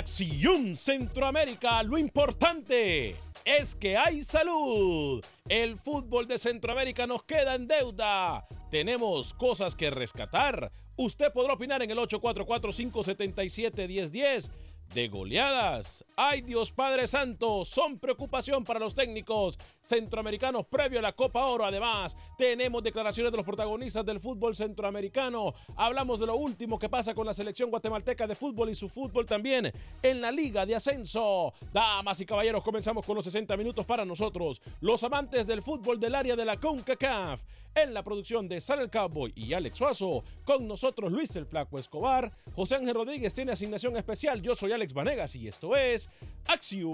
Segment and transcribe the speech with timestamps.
[0.00, 5.22] Acción Centroamérica, lo importante es que hay salud.
[5.46, 8.46] El fútbol de Centroamérica nos queda en deuda.
[8.70, 10.72] Tenemos cosas que rescatar.
[10.96, 14.48] Usted podrá opinar en el 844-577-1010
[14.94, 16.04] de goleadas.
[16.16, 21.64] Ay Dios Padre Santo, son preocupación para los técnicos centroamericanos previo a la Copa Oro.
[21.64, 25.54] Además, tenemos declaraciones de los protagonistas del fútbol centroamericano.
[25.76, 29.26] Hablamos de lo último que pasa con la selección guatemalteca de fútbol y su fútbol
[29.26, 31.54] también en la Liga de Ascenso.
[31.72, 36.14] Damas y caballeros, comenzamos con los 60 minutos para nosotros, los amantes del fútbol del
[36.14, 37.42] área de la CONCACAF.
[37.74, 41.78] En la producción de Sara el Cowboy y Alex Suazo, con nosotros Luis el Flaco
[41.78, 46.10] Escobar, José Ángel Rodríguez tiene asignación especial, yo soy Alex Vanegas y esto es
[46.46, 46.88] Acción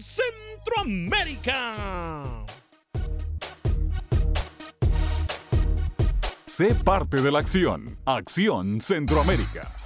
[0.00, 2.46] Centroamérica.
[6.46, 7.96] Sé parte de la acción.
[8.04, 9.81] Acción Centroamérica.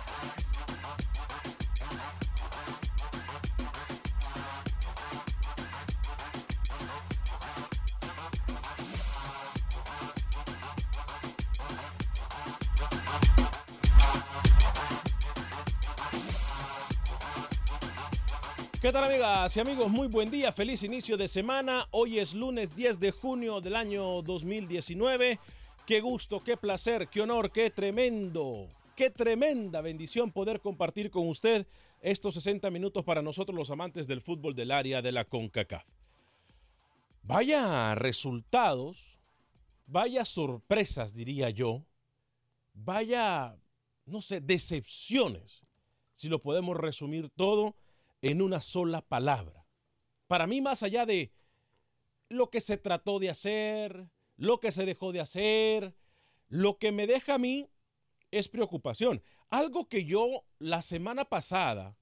[19.26, 19.90] Y amigos?
[19.90, 21.88] Muy buen día, feliz inicio de semana.
[21.90, 25.40] Hoy es lunes 10 de junio del año 2019.
[25.84, 31.66] Qué gusto, qué placer, qué honor, qué tremendo, qué tremenda bendición poder compartir con usted
[32.00, 35.84] estos 60 minutos para nosotros los amantes del fútbol del área de la CONCACAF.
[37.22, 39.18] Vaya resultados,
[39.86, 41.84] vaya sorpresas diría yo,
[42.74, 43.58] vaya,
[44.04, 45.64] no sé, decepciones,
[46.14, 47.74] si lo podemos resumir todo
[48.30, 49.66] en una sola palabra.
[50.26, 51.32] Para mí, más allá de
[52.28, 55.94] lo que se trató de hacer, lo que se dejó de hacer,
[56.48, 57.68] lo que me deja a mí
[58.30, 59.22] es preocupación.
[59.50, 61.96] Algo que yo la semana pasada,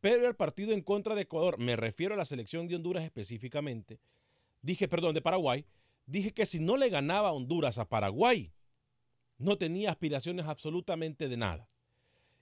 [0.00, 4.00] pero el partido en contra de Ecuador, me refiero a la selección de Honduras específicamente,
[4.62, 5.64] dije, perdón, de Paraguay,
[6.06, 8.52] dije que si no le ganaba Honduras a Paraguay,
[9.38, 11.68] no tenía aspiraciones absolutamente de nada.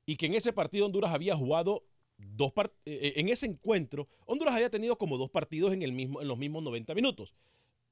[0.07, 1.85] Y que en ese partido Honduras había jugado
[2.19, 2.53] dos
[2.85, 6.63] en ese encuentro, Honduras había tenido como dos partidos en, el mismo, en los mismos
[6.63, 7.35] 90 minutos.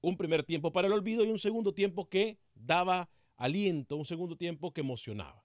[0.01, 4.37] Un primer tiempo para el olvido y un segundo tiempo que daba aliento, un segundo
[4.37, 5.45] tiempo que emocionaba.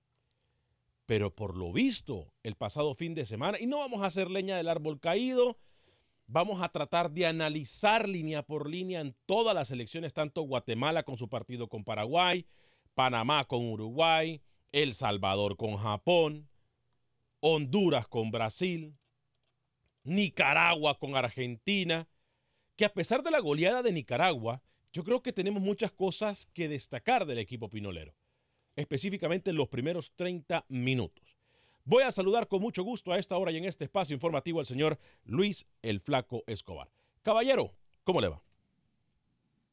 [1.05, 4.57] Pero por lo visto, el pasado fin de semana, y no vamos a hacer leña
[4.57, 5.57] del árbol caído,
[6.27, 11.17] vamos a tratar de analizar línea por línea en todas las elecciones, tanto Guatemala con
[11.17, 12.45] su partido con Paraguay,
[12.93, 14.41] Panamá con Uruguay,
[14.71, 16.48] El Salvador con Japón,
[17.41, 18.95] Honduras con Brasil,
[20.03, 22.07] Nicaragua con Argentina,
[22.75, 26.67] que a pesar de la goleada de Nicaragua, yo creo que tenemos muchas cosas que
[26.67, 28.15] destacar del equipo pinolero,
[28.75, 31.37] específicamente en los primeros 30 minutos.
[31.85, 34.65] Voy a saludar con mucho gusto a esta hora y en este espacio informativo al
[34.65, 36.89] señor Luis el Flaco Escobar.
[37.21, 38.41] Caballero, ¿cómo le va?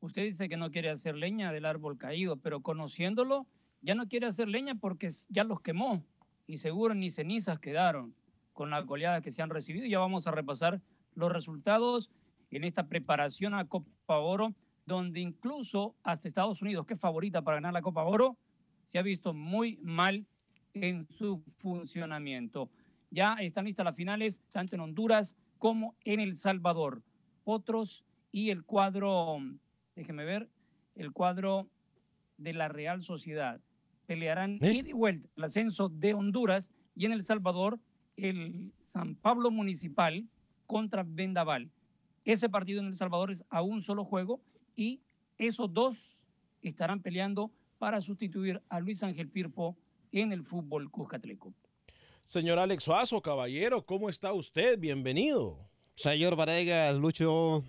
[0.00, 3.46] Usted dice que no quiere hacer leña del árbol caído, pero conociéndolo,
[3.82, 6.04] ya no quiere hacer leña porque ya los quemó
[6.46, 8.14] y seguro ni cenizas quedaron
[8.52, 9.86] con las goleadas que se han recibido.
[9.86, 10.80] Ya vamos a repasar
[11.14, 12.10] los resultados
[12.50, 14.54] en esta preparación a Copa Oro,
[14.86, 18.36] donde incluso hasta Estados Unidos, que es favorita para ganar la Copa Oro,
[18.84, 20.26] se ha visto muy mal
[20.72, 22.70] en su funcionamiento.
[23.10, 27.02] Ya están listas las finales, tanto en Honduras como en El Salvador.
[27.44, 29.38] Otros y el cuadro,
[29.94, 30.48] déjeme ver,
[30.94, 31.68] el cuadro
[32.36, 33.60] de la Real Sociedad.
[34.06, 34.74] Pelearán ¿Eh?
[34.74, 37.78] ida y vuelta el ascenso de Honduras y en El Salvador
[38.16, 40.26] el San Pablo Municipal
[40.66, 41.70] contra Vendaval.
[42.24, 44.40] Ese partido en El Salvador es a un solo juego
[44.74, 45.00] y
[45.38, 46.16] esos dos
[46.62, 49.76] estarán peleando para sustituir a Luis Ángel Firpo
[50.12, 51.52] en el fútbol Cuscatleco.
[52.24, 54.78] Señor Alex Suazo, caballero, ¿cómo está usted?
[54.78, 55.68] Bienvenido.
[55.94, 57.64] Señor Varegas, Lucho,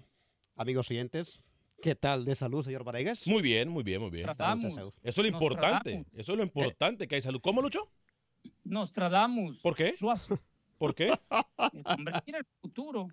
[0.56, 1.40] amigos siguientes,
[1.82, 3.26] ¿qué tal de salud, señor Varegas?
[3.28, 4.26] Muy bien, muy bien, muy bien.
[4.26, 4.74] Tratamos.
[4.74, 5.92] Eso es lo Nos importante.
[5.92, 6.16] tratamos.
[6.16, 7.42] Eso es lo importante que hay salud.
[7.42, 7.90] ¿Cómo, Lucho?
[8.64, 9.60] Nostradamus.
[9.60, 9.96] ¿Por qué?
[9.96, 10.40] Suazo.
[10.78, 11.08] ¿Por qué?
[11.74, 13.08] El hombre mira el futuro.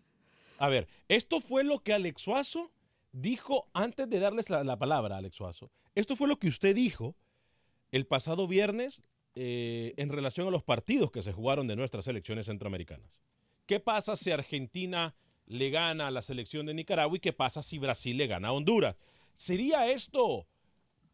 [0.58, 2.70] A ver, esto fue lo que Alex Suazo
[3.12, 5.70] dijo antes de darles la, la palabra Alex Suazo.
[5.94, 7.16] Esto fue lo que usted dijo
[7.90, 9.02] el pasado viernes
[9.37, 13.20] eh, en relación a los partidos que se jugaron de nuestras selecciones centroamericanas.
[13.66, 15.14] ¿Qué pasa si Argentina
[15.46, 18.52] le gana a la selección de Nicaragua y qué pasa si Brasil le gana a
[18.52, 18.96] Honduras?
[19.35, 20.46] ¿Sería esto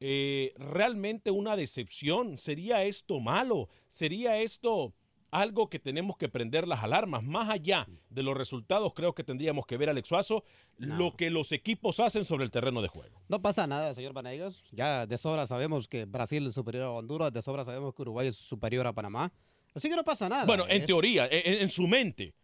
[0.01, 2.39] eh, realmente una decepción?
[2.39, 3.69] ¿Sería esto malo?
[3.89, 4.95] ¿Sería esto
[5.33, 7.23] algo que tenemos que prender las alarmas?
[7.23, 10.45] Más allá de los resultados, creo que tendríamos que ver, Alex Suazo,
[10.79, 13.23] lo que los equipos hacen sobre el terreno de juego.
[13.29, 14.63] No pasa nada, señor Vanegas.
[14.73, 18.29] Ya de sobra sabemos que Brasil es superior a Honduras, de sobra sabemos que Uruguay
[18.29, 19.33] es superior a Panamá.
[19.75, 20.47] Así que no pasa nada.
[20.47, 22.35] Bueno, en Es- teoría, en, en su mente.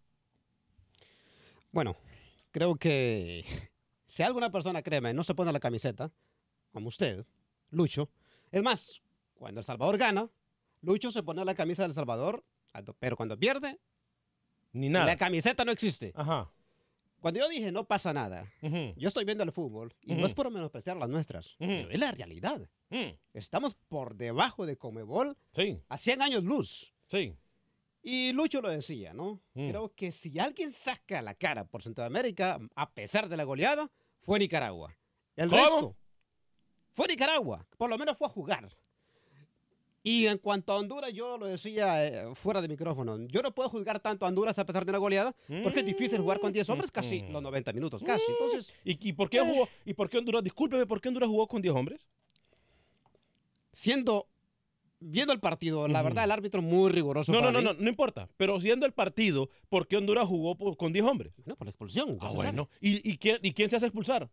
[1.76, 1.94] Bueno,
[2.52, 3.44] creo que
[4.06, 6.10] si alguna persona, créeme, no se pone la camiseta,
[6.72, 7.26] como usted,
[7.68, 8.08] Lucho,
[8.50, 9.02] es más,
[9.34, 10.30] cuando El Salvador gana,
[10.80, 12.42] Lucho se pone la camisa del Salvador,
[12.98, 13.78] pero cuando pierde,
[14.72, 15.04] Ni nada.
[15.04, 16.12] la camiseta no existe.
[16.16, 16.50] Ajá.
[17.20, 18.94] Cuando yo dije no pasa nada, Ujú.
[18.96, 22.10] yo estoy viendo el fútbol y no es por menospreciar las nuestras, pero es la
[22.10, 22.70] realidad.
[23.34, 26.94] Estamos por debajo de Comebol Sí, a 100 años luz.
[27.04, 27.36] sí.
[28.08, 29.40] Y Lucho lo decía, ¿no?
[29.54, 29.68] Mm.
[29.68, 33.90] Creo que si alguien saca la cara por Centroamérica, a pesar de la goleada,
[34.22, 34.96] fue Nicaragua.
[35.34, 35.60] El ¿Cómo?
[35.60, 35.96] resto
[36.92, 37.66] fue Nicaragua.
[37.76, 38.70] Por lo menos fue a jugar.
[40.04, 43.26] Y en cuanto a Honduras, yo lo decía eh, fuera de micrófono.
[43.26, 46.20] Yo no puedo juzgar tanto a Honduras a pesar de una goleada, porque es difícil
[46.20, 48.22] jugar con 10 hombres casi los 90 minutos, casi.
[48.30, 49.68] Entonces, ¿Y, y por qué jugó?
[49.84, 50.44] ¿Y por qué Honduras?
[50.44, 52.06] Discúlpeme, ¿por qué Honduras jugó con 10 hombres?
[53.72, 54.26] siendo,
[55.00, 57.30] viendo el partido, la verdad, el árbitro muy riguroso.
[57.32, 57.64] No, no, para no, mí.
[57.64, 58.28] no, no importa.
[58.36, 61.32] Pero siendo el partido, ¿por qué Honduras jugó por- con 10 hombres?
[61.44, 62.18] No, por la expulsión.
[62.20, 62.68] Ah, bueno.
[62.80, 64.28] ¿Y, y quién, ¿Y quién se hace expulsar?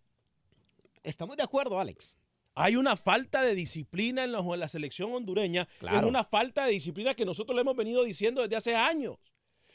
[1.03, 2.15] Estamos de acuerdo, Alex.
[2.55, 5.63] Hay una falta de disciplina en la, en la selección hondureña.
[5.63, 6.07] Es Claro.
[6.07, 9.17] una falta de disciplina que nosotros le hemos venido diciendo desde hace años.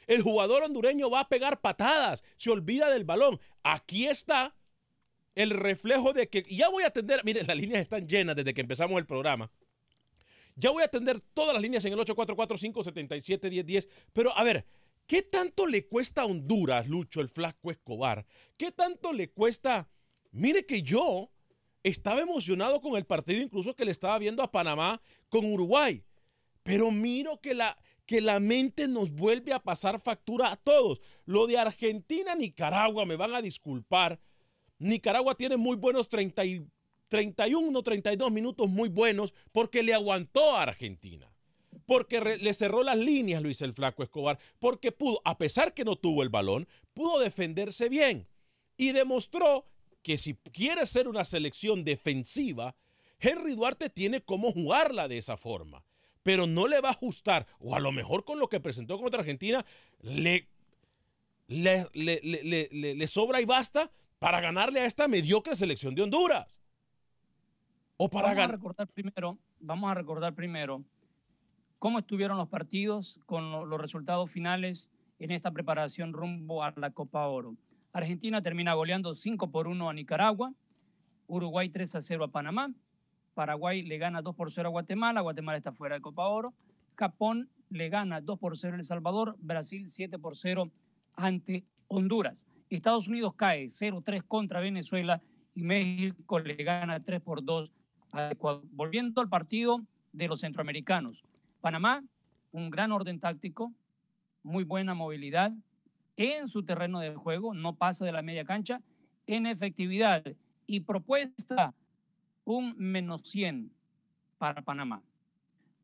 [0.06, 3.38] El jugador hondureño va a pegar patadas, se olvida del balón.
[3.62, 4.54] Aquí está
[5.34, 8.54] el reflejo de que, y ya voy a atender, mire, las líneas están llenas desde
[8.54, 9.50] que empezamos el programa.
[10.58, 13.88] Ya voy a atender todas las líneas en el 844-577-1010.
[14.12, 14.66] Pero a ver,
[15.06, 18.26] ¿qué tanto le cuesta a Honduras, Lucho, el flaco Escobar?
[18.56, 19.88] ¿Qué tanto le cuesta?
[20.32, 21.30] Mire que yo
[21.84, 26.02] estaba emocionado con el partido, incluso que le estaba viendo a Panamá con Uruguay.
[26.64, 31.00] Pero miro que la, que la mente nos vuelve a pasar factura a todos.
[31.24, 34.18] Lo de Argentina, Nicaragua, me van a disculpar.
[34.80, 36.66] Nicaragua tiene muy buenos 30 y
[37.08, 41.30] 31, 32 minutos muy buenos porque le aguantó a Argentina.
[41.86, 44.38] Porque le cerró las líneas Luis el Flaco Escobar.
[44.58, 48.28] Porque pudo, a pesar que no tuvo el balón, pudo defenderse bien.
[48.76, 49.66] Y demostró
[50.02, 52.76] que si quiere ser una selección defensiva,
[53.20, 55.84] Henry Duarte tiene cómo jugarla de esa forma.
[56.22, 59.20] Pero no le va a ajustar, o a lo mejor con lo que presentó contra
[59.20, 59.64] Argentina,
[60.02, 60.46] le-
[61.48, 66.58] le- le- le sobra y basta para ganarle a esta mediocre selección de Honduras.
[68.00, 70.84] O para vamos a recordar primero, vamos a recordar primero
[71.80, 74.88] cómo estuvieron los partidos con lo- los resultados finales
[75.18, 77.56] en esta preparación rumbo a la Copa Oro.
[77.92, 80.52] Argentina termina goleando 5 por 1 a Nicaragua,
[81.26, 82.72] Uruguay 3 a 0 a Panamá,
[83.34, 86.54] Paraguay le gana 2 por 0 a Guatemala, Guatemala está fuera de Copa Oro,
[86.94, 90.70] Japón le gana 2 por 0 a El Salvador, Brasil 7 por 0
[91.16, 92.46] ante Honduras.
[92.70, 95.20] Estados Unidos cae 0-3 contra Venezuela
[95.54, 97.72] y México le gana 3 por 2
[98.12, 98.64] a Ecuador.
[98.72, 101.24] Volviendo al partido de los centroamericanos.
[101.60, 102.02] Panamá,
[102.52, 103.72] un gran orden táctico,
[104.42, 105.52] muy buena movilidad
[106.16, 108.80] en su terreno de juego, no pasa de la media cancha,
[109.26, 110.24] en efectividad
[110.66, 111.74] y propuesta
[112.44, 113.70] un menos 100
[114.38, 115.02] para Panamá.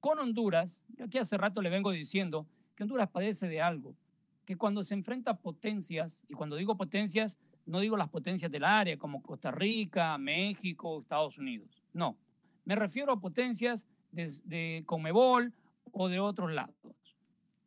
[0.00, 3.95] Con Honduras, yo aquí hace rato le vengo diciendo que Honduras padece de algo,
[4.45, 8.64] que cuando se enfrenta a potencias, y cuando digo potencias, no digo las potencias del
[8.64, 12.16] área como Costa Rica, México, Estados Unidos, no,
[12.66, 15.52] me refiero a potencias de, de Conmebol
[15.92, 16.76] o de otros lados.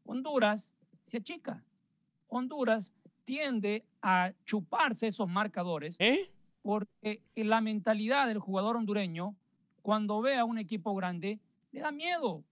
[0.06, 0.72] Honduras
[1.06, 1.64] se achica.
[2.28, 2.94] Honduras
[3.26, 5.98] tiende a chuparse esos marcadores
[6.62, 9.36] porque la mentalidad del jugador hondureño,
[9.82, 11.40] cuando ve a un equipo grande,
[11.72, 12.44] le da miedo,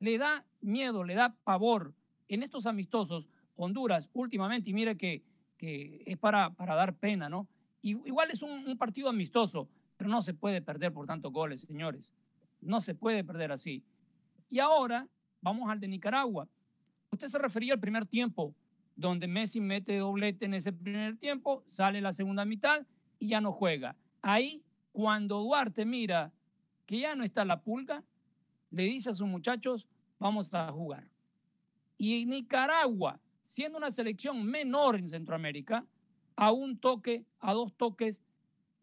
[0.00, 1.94] le da miedo, le da pavor.
[2.28, 5.22] En estos amistosos, Honduras últimamente, y mire que,
[5.58, 7.46] que es para, para dar pena, ¿no?
[7.82, 9.68] Y- Igual es un, un partido amistoso,
[10.02, 12.12] pero no se puede perder por tantos goles, señores.
[12.60, 13.84] No se puede perder así.
[14.50, 15.06] Y ahora
[15.40, 16.48] vamos al de Nicaragua.
[17.12, 18.52] Usted se refería al primer tiempo,
[18.96, 22.84] donde Messi mete doblete en ese primer tiempo, sale la segunda mitad
[23.20, 23.94] y ya no juega.
[24.22, 26.32] Ahí, cuando Duarte mira
[26.84, 28.02] que ya no está la pulga,
[28.72, 29.86] le dice a sus muchachos,
[30.18, 31.06] vamos a jugar.
[31.96, 35.86] Y Nicaragua, siendo una selección menor en Centroamérica,
[36.34, 38.20] a un toque, a dos toques,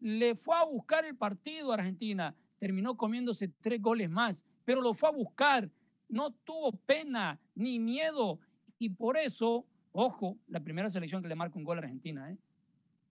[0.00, 2.34] le fue a buscar el partido a Argentina.
[2.58, 5.70] Terminó comiéndose tres goles más, pero lo fue a buscar.
[6.08, 8.40] No tuvo pena ni miedo.
[8.78, 12.38] Y por eso, ojo, la primera selección que le marca un gol a Argentina, ¿eh?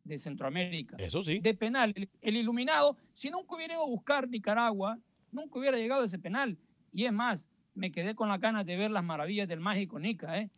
[0.03, 0.97] de Centroamérica.
[0.97, 1.39] Eso sí.
[1.39, 1.93] De penal.
[1.95, 4.99] El, el iluminado, si nunca hubiera ido a buscar Nicaragua,
[5.31, 6.57] nunca hubiera llegado a ese penal.
[6.91, 10.37] Y es más, me quedé con las ganas de ver las maravillas del mágico Nica.
[10.39, 10.49] ¿eh?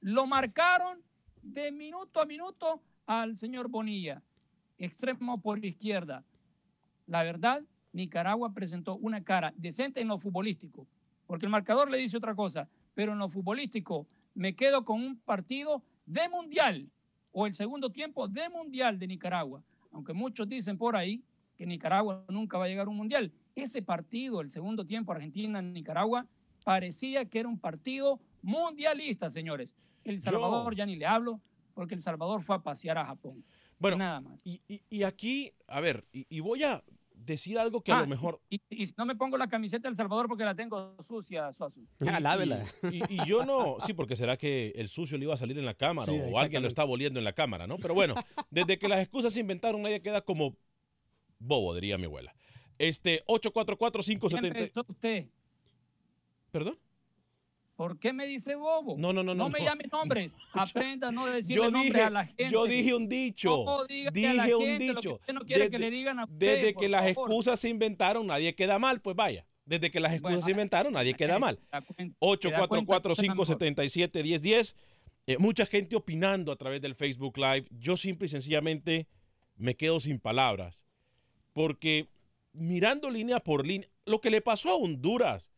[0.00, 1.02] Lo marcaron
[1.42, 4.22] de minuto a minuto al señor Bonilla,
[4.80, 6.24] extremo por izquierda.
[7.06, 10.88] La verdad, Nicaragua presentó una cara decente en lo futbolístico,
[11.26, 15.18] porque el marcador le dice otra cosa, pero en lo futbolístico me quedo con un
[15.18, 16.90] partido de mundial
[17.32, 21.22] o el segundo tiempo de mundial de Nicaragua, aunque muchos dicen por ahí
[21.56, 23.32] que Nicaragua nunca va a llegar a un mundial.
[23.54, 26.26] Ese partido, el segundo tiempo Argentina-Nicaragua,
[26.64, 29.76] parecía que era un partido mundialista, señores.
[30.04, 31.40] El Salvador ya ni le hablo,
[31.74, 33.44] porque El Salvador fue a pasear a Japón.
[33.80, 34.38] Bueno, nada más.
[34.44, 36.82] Y, y- y aquí, a ver, y, y voy a
[37.12, 38.40] decir algo que a Ah, lo mejor...
[38.48, 38.60] Y,
[38.96, 41.80] no me pongo la camiseta del Salvador porque la tengo sucia, Suazo.
[42.00, 45.58] Y- Y, y yo no, sí, porque será que el sucio le iba a salir
[45.58, 47.76] en la cámara Sí, o alguien lo está volviendo en la cámara, ¿no?
[47.78, 48.14] Pero bueno,
[48.50, 50.56] desde que las excusas se inventaron, nadie queda como
[51.38, 52.34] bobo, diría mi abuela.
[52.78, 54.44] Este, 844-570.
[54.46, 55.26] empezó usted?
[56.50, 56.78] ¿Perdón?
[57.80, 58.96] ¿Por qué me dice bobo?
[58.98, 60.36] No, no, no, no, No me llame nombres.
[60.52, 62.50] Aprenda a no decirle Yo nombres dije, a la gente.
[62.50, 63.64] yo dije un dicho.
[63.64, 65.14] No dije a la un que dicho.
[65.14, 67.30] usted no que Desde- le digan a usted, Desde por que las favor.
[67.30, 69.46] excusas se inventaron, nadie queda mal, pues vaya.
[69.64, 71.58] Desde que las excusas se inventaron, nadie queda mal.
[72.18, 74.74] 844-577-1010.
[75.26, 77.66] Eh, mucha gente opinando a través del Facebook Live.
[77.70, 79.06] Yo simple y sencillamente
[79.56, 80.84] me quedo sin palabras.
[81.54, 82.08] Porque
[82.52, 85.48] mirando línea por línea, lo que le pasó a Honduras,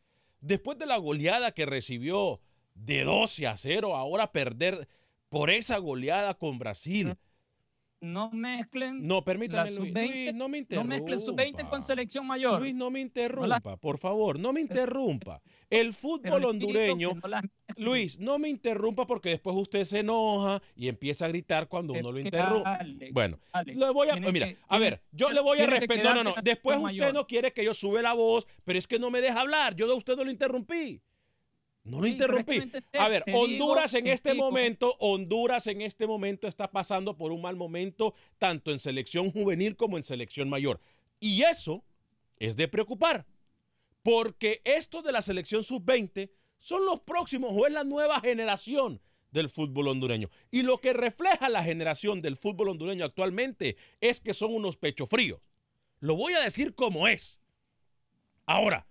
[0.43, 2.41] después de la goleada que recibió
[2.75, 4.87] de 12 a 0, ahora perder
[5.31, 7.17] por esa goleada con Brasil.
[8.03, 9.07] No mezclen.
[9.07, 9.77] No, permítame, Luis.
[9.93, 10.89] sub-20, Luis, no me No interrumpa.
[10.97, 12.59] mezclen sub-20 con selección mayor.
[12.61, 15.41] Luis, no me interrumpa, por favor, no me interrumpa.
[15.71, 17.41] El fútbol hondureño, no
[17.77, 22.11] Luis, no me interrumpa porque después usted se enoja y empieza a gritar cuando uno
[22.11, 22.69] lo interrumpe.
[22.69, 26.05] Alex, Bueno, Alex, le voy a, mira, que- a ver, yo le voy a responder.
[26.05, 26.35] No, no, no.
[26.43, 27.15] Después usted mayor.
[27.15, 29.77] no quiere que yo sube la voz, pero es que no me deja hablar.
[29.77, 31.01] Yo de usted no lo interrumpí.
[31.85, 32.71] No lo Sí, interrumpí.
[32.93, 34.45] A ver, digo, Honduras en te este digo.
[34.45, 39.77] momento, Honduras en este momento está pasando por un mal momento, tanto en selección juvenil
[39.77, 40.81] como en selección mayor.
[41.19, 41.85] Y eso
[42.39, 43.27] es de preocupar,
[44.03, 49.01] porque estos de la selección sub-20 son los próximos o es la nueva generación
[49.33, 50.31] del fútbol hondureño.
[50.51, 55.07] Y lo que refleja la generación del fútbol hondureño actualmente es que son unos pecho
[55.07, 55.41] fríos.
[55.99, 57.39] Lo voy a decir como es.
[58.47, 58.87] Ahora,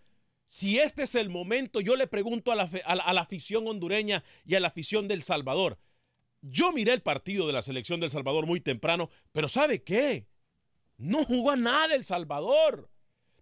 [0.54, 3.66] si este es el momento, yo le pregunto a la, a la- a la afición
[3.70, 5.80] hondureña y a la afición del Salvador.
[6.42, 10.28] Yo miré el partido de la selección del Salvador muy temprano, pero ¿sabe qué?
[10.98, 12.90] No jugó a nada El Salvador.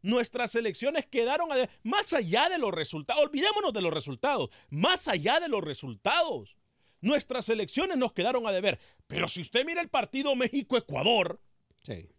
[0.04, 1.50] Nuestras selecciones quedaron
[1.82, 3.24] más allá de los resultados.
[3.24, 4.50] Olvidémonos de los resultados.
[4.70, 6.58] Más allá de los resultados.
[7.02, 8.80] Nuestras selecciones nos quedaron a deber.
[9.08, 11.42] Pero si usted mira el partido México-Ecuador,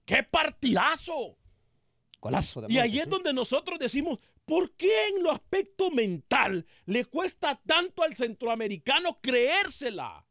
[0.05, 1.37] ¡qué partidazo!
[2.21, 3.11] Golazo de Y ahí es ¿sí?
[3.11, 4.19] donde nosotros decimos,
[4.51, 10.27] ¿por qué en lo aspecto mental le cuesta tanto al centroamericano creérsela?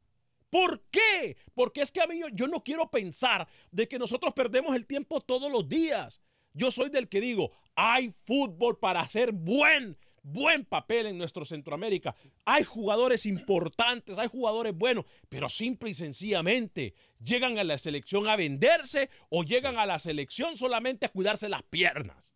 [0.50, 1.38] ¿Por qué?
[1.54, 5.22] Porque es que a mí yo, no quiero pensar de que nosotros perdemos el tiempo
[5.22, 6.20] todos los días.
[6.52, 12.14] Yo soy del que digo, hay fútbol para hacer buen, buen papel en nuestro Centroamérica.
[12.44, 18.36] Hay jugadores importantes, hay jugadores buenos, pero simple y sencillamente llegan a la selección a
[18.36, 22.29] venderse o llegan a la selección solamente a cuidarse las piernas.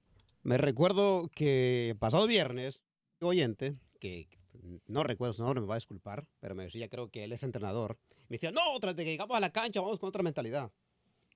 [0.43, 2.81] Me recuerdo que pasado viernes,
[3.21, 4.27] oyente, que
[4.87, 7.43] no recuerdo su nombre, me va a disculpar, pero me decía, creo que él es
[7.43, 7.97] entrenador,
[8.27, 10.71] me decía, no, tras de que llegamos a la cancha vamos con otra mentalidad.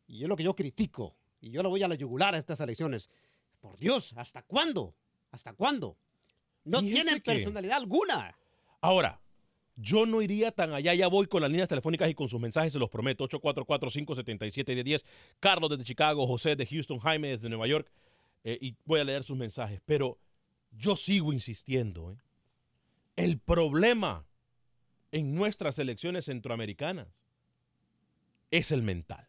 [0.08, 2.60] Y es lo que yo critico, y yo lo voy a la yugular a estas
[2.60, 3.10] elecciones.
[3.60, 4.94] Por Dios, ¿hasta cuándo?
[5.32, 5.98] ¿Hasta cuándo?
[6.64, 8.38] No Fíjese tienen que- personalidad alguna.
[8.82, 9.20] Ahora,
[9.76, 12.74] yo no iría tan allá, ya voy con las líneas telefónicas y con sus mensajes,
[12.74, 13.24] se los prometo.
[13.28, 15.04] 844-577-1010.
[15.40, 17.92] Carlos desde Chicago, José de Houston, Jaime desde Nueva York.
[18.50, 19.82] Eh, y voy a leer sus mensajes.
[19.86, 20.18] Pero
[20.72, 22.14] yo sigo insistiendo.
[22.14, 22.18] ¿eh?
[23.18, 24.26] El problema
[25.12, 27.10] en nuestras elecciones centroamericanas
[28.50, 29.28] es el mental.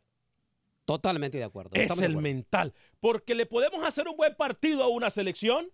[0.84, 1.70] Totalmente de acuerdo.
[1.74, 2.22] Es estamos el acuerdo.
[2.22, 2.74] mental.
[3.00, 5.72] Porque le podemos hacer un buen partido a una selección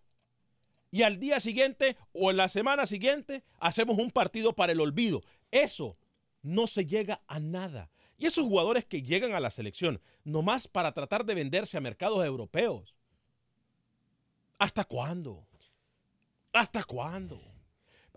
[0.91, 5.23] y al día siguiente o en la semana siguiente hacemos un partido para el olvido.
[5.51, 5.99] Eso
[6.41, 7.91] no se llega a nada.
[8.17, 12.25] Y esos jugadores que llegan a la selección nomás para tratar de venderse a mercados
[12.25, 12.95] europeos.
[14.58, 15.46] ¿Hasta cuándo?
[16.52, 17.40] ¿Hasta cuándo?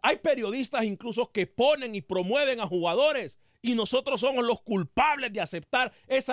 [0.01, 5.41] Hay periodistas incluso que ponen y promueven a jugadores y nosotros somos los culpables de
[5.41, 6.23] aceptar e-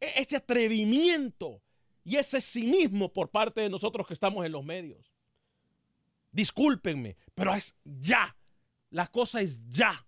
[0.00, 1.62] ese atrevimiento
[2.04, 5.12] y ese cinismo por parte de nosotros que estamos en los medios.
[6.32, 8.36] Discúlpenme, pero es ya.
[8.90, 10.06] La cosa es ya.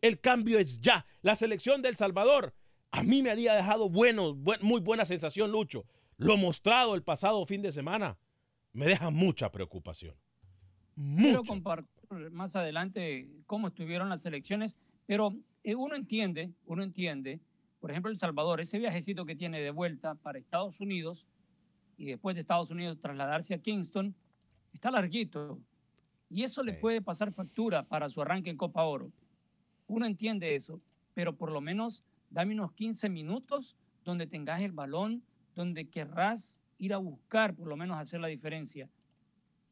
[0.00, 1.04] El cambio es ya.
[1.22, 2.54] La selección de El Salvador
[2.90, 5.84] a mí me había dejado bueno, buen- muy buena sensación, Lucho.
[6.16, 8.16] Lo mostrado el pasado fin de semana
[8.78, 10.14] me deja mucha preocupación.
[11.16, 17.40] Quiero compartir más adelante cómo estuvieron las elecciones, pero eh, uno entiende, uno entiende,
[17.80, 21.26] por ejemplo, El Salvador, ese viajecito que tiene de vuelta para Estados Unidos
[21.96, 24.14] y después de Estados Unidos trasladarse a Kingston,
[24.72, 25.60] está larguito.
[26.30, 29.10] Y eso le puede pasar factura para su arranque en Copa Oro.
[29.88, 30.80] Uno entiende eso,
[31.14, 35.24] pero por lo menos dame unos 15 minutos donde tengas el balón,
[35.56, 38.88] donde querrás ir a buscar, por lo menos hacer la diferencia.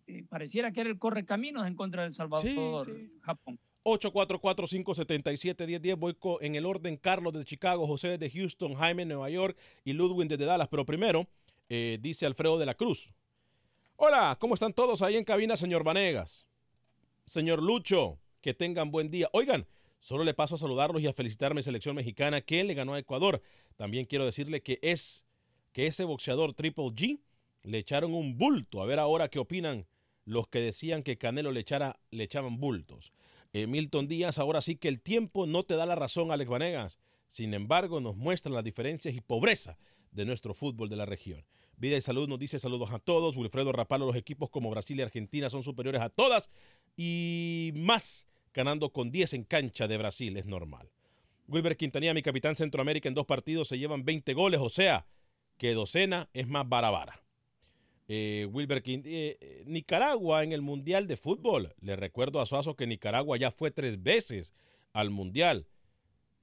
[0.07, 2.87] Eh, pareciera que era el correcaminos en contra del Salvador,
[3.23, 3.59] Japón.
[3.85, 5.97] 844-577-1010.
[5.97, 9.93] Voy en el orden Carlos de Chicago, José de Houston, Jaime de Nueva York y
[9.93, 10.67] Ludwig desde Dallas.
[10.69, 11.29] Pero primero,
[11.69, 13.13] eh, dice Alfredo de la Cruz.
[13.95, 16.47] Hola, ¿cómo están todos ahí en cabina, señor Vanegas?
[17.27, 19.29] Señor Lucho, que tengan buen día.
[19.33, 19.67] Oigan,
[20.01, 22.95] solo le paso a saludarlos y a felicitar a mi selección mexicana que le ganó
[22.95, 23.41] a Ecuador.
[23.77, 25.26] También quiero decirle que es
[25.77, 27.21] que ese boxeador Triple G
[27.63, 28.81] le echaron un bulto.
[28.81, 29.87] A ver ahora qué opinan
[30.25, 33.13] los que decían que Canelo le, echara, le echaban bultos.
[33.53, 36.99] Eh, Milton Díaz, ahora sí que el tiempo no te da la razón, Alex Vanegas.
[37.29, 39.77] Sin embargo, nos muestra las diferencias y pobreza
[40.13, 41.45] de nuestro fútbol de la región.
[41.77, 43.37] Vida y Salud nos dice saludos a todos.
[43.37, 46.49] Wilfredo Rapalo, los equipos como Brasil y Argentina son superiores a todas
[46.97, 50.89] y más ganando con 10 en cancha de Brasil, es normal.
[51.49, 55.07] Wilber Quintanilla, mi capitán Centroamérica, en dos partidos se llevan 20 goles, o sea,
[55.59, 57.23] que docena es más barabara.
[58.09, 59.03] Eh, Wilber eh,
[59.41, 61.75] eh, Nicaragua en el Mundial de Fútbol.
[61.81, 64.55] Le recuerdo a Suazo que Nicaragua ya fue tres veces
[64.93, 65.67] al Mundial.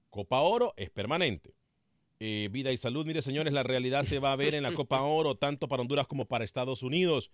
[0.10, 1.56] Copa Oro es permanente.
[2.26, 5.02] Eh, vida y salud, mire señores, la realidad se va a ver en la Copa
[5.02, 7.32] Oro, tanto para Honduras como para Estados Unidos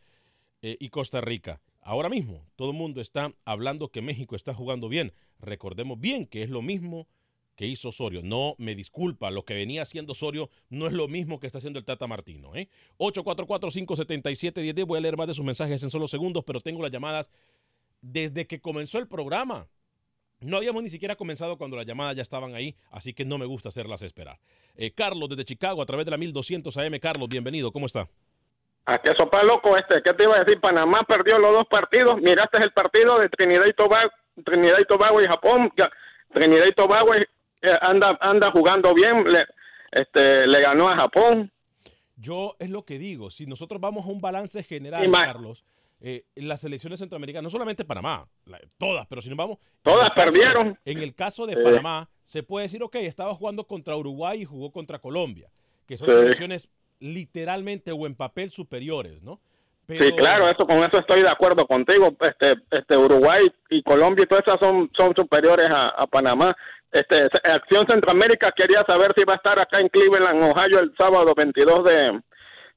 [0.63, 1.61] eh, y Costa Rica.
[1.81, 5.13] Ahora mismo, todo el mundo está hablando que México está jugando bien.
[5.39, 7.07] Recordemos bien que es lo mismo
[7.59, 8.21] que hizo Osorio.
[8.23, 11.77] No, me disculpa, lo que venía haciendo Osorio no es lo mismo que está haciendo
[11.77, 12.55] el Tata Martino.
[12.55, 12.69] ¿eh?
[12.99, 14.85] 844-577-1010.
[14.85, 17.29] Voy a leer más de sus mensajes en solo segundos, pero tengo las llamadas
[17.99, 19.67] desde que comenzó el programa.
[20.39, 23.45] No habíamos ni siquiera comenzado cuando las llamadas ya estaban ahí, así que no me
[23.45, 24.39] gusta hacerlas esperar.
[24.77, 26.97] Eh, Carlos desde Chicago, a través de la 1200 AM.
[27.01, 28.07] Carlos, bienvenido, ¿cómo está?
[28.85, 30.01] ¿A qué sopa loco este?
[30.01, 30.61] ¿Qué te iba a decir?
[30.61, 32.21] Panamá perdió los dos partidos.
[32.21, 34.09] Miraste el partido de Trinidad y Tobago,
[34.45, 35.73] Trinidad y Tobago y Japón.
[36.31, 37.27] Trinidad y Tobago eh,
[37.81, 39.23] anda anda jugando bien.
[39.25, 39.45] Le,
[39.91, 41.51] este, le ganó a Japón.
[42.15, 45.63] Yo es lo que digo, si nosotros vamos a un balance general, Y ma- Carlos,
[46.01, 49.57] eh, las selecciones centroamericanas, no solamente Panamá, la- todas, pero si nos vamos...
[49.81, 50.79] Todas en el caso- perdieron.
[50.83, 51.61] en el caso de Sí.
[51.63, 55.49] Panamá, se puede decir, ok, estaba jugando contra Uruguay y jugó contra Colombia,
[55.87, 56.13] que son Sí.
[56.13, 56.67] selecciones
[56.99, 59.39] literalmente o en papel superiores, ¿no?
[59.87, 62.15] Sí, Pero- claro, eso con eso estoy de acuerdo contigo.
[62.19, 66.55] Este, este Uruguay y Colombia y todas esas son, son superiores a, a Panamá.
[66.91, 71.33] Este, Acción Centroamérica quería saber si va a estar acá en Cleveland, Ohio, el sábado
[71.35, 72.21] 22 de,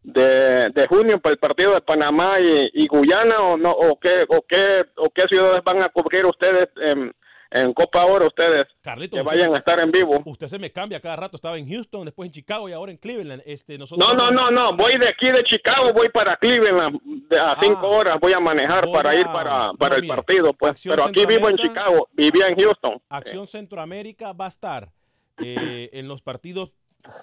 [0.02, 4.42] de, de junio para el partido de Panamá y, Guyana o no o qué o
[4.46, 7.12] qué o qué ciudades van a cubrir ustedes en,
[7.52, 10.20] en Copa Oro ustedes Carlito, que usted- vayan a estar en vivo.
[10.24, 11.36] Usted se me cambia cada rato.
[11.36, 13.42] Estaba en Houston, después en Chicago y ahora en Cleveland.
[13.46, 16.98] Este, nosotros No, no, no, no, voy de aquí de Chicago, voy para Cleveland
[17.40, 20.72] a cinco horas, voy a manejar para ir para, para no, el mire, partido, pues,
[20.72, 23.00] Acción pero aquí vivo en Chicago, vivía en Houston.
[23.08, 24.90] Acción Centroamérica va a estar
[25.38, 26.72] eh, en los partidos,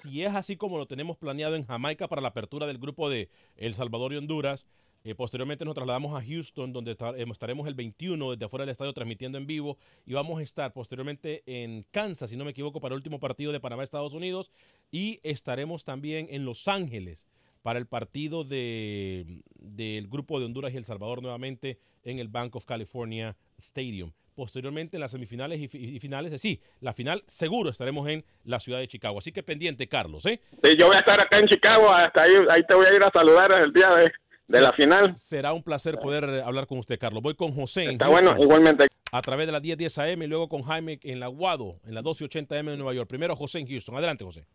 [0.02, 3.30] si es así como lo tenemos planeado en Jamaica para la apertura del grupo de
[3.56, 4.66] El Salvador y Honduras.
[5.02, 8.92] Eh, posteriormente nos trasladamos a Houston, donde eh, estaremos el 21 desde afuera del estadio
[8.92, 9.78] transmitiendo en vivo.
[10.06, 13.50] Y vamos a estar posteriormente en Kansas, si no me equivoco, para el último partido
[13.52, 14.50] de Panamá-Estados Unidos.
[14.90, 17.26] Y estaremos también en Los Ángeles
[17.62, 22.56] para el partido de, del grupo de Honduras y El Salvador nuevamente en el Bank
[22.56, 24.12] of California Stadium.
[24.34, 28.24] Posteriormente en las semifinales y, fi- y finales, eh, sí, la final seguro estaremos en
[28.44, 29.18] la ciudad de Chicago.
[29.18, 30.40] Así que pendiente, Carlos, ¿eh?
[30.62, 33.02] Sí, yo voy a estar acá en Chicago, hasta ahí, ahí te voy a ir
[33.02, 34.10] a saludar el día de,
[34.50, 35.16] de la final.
[35.16, 37.22] Será un placer poder eh, hablar con usted, Carlos.
[37.22, 37.84] Voy con José.
[37.84, 38.86] Está bueno, igualmente.
[39.12, 42.02] A través de la 1010 AM y luego con Jaime en la Guado, en la
[42.02, 43.08] 1280M de Nueva York.
[43.08, 43.96] Primero José en Houston.
[43.96, 44.46] Adelante, José.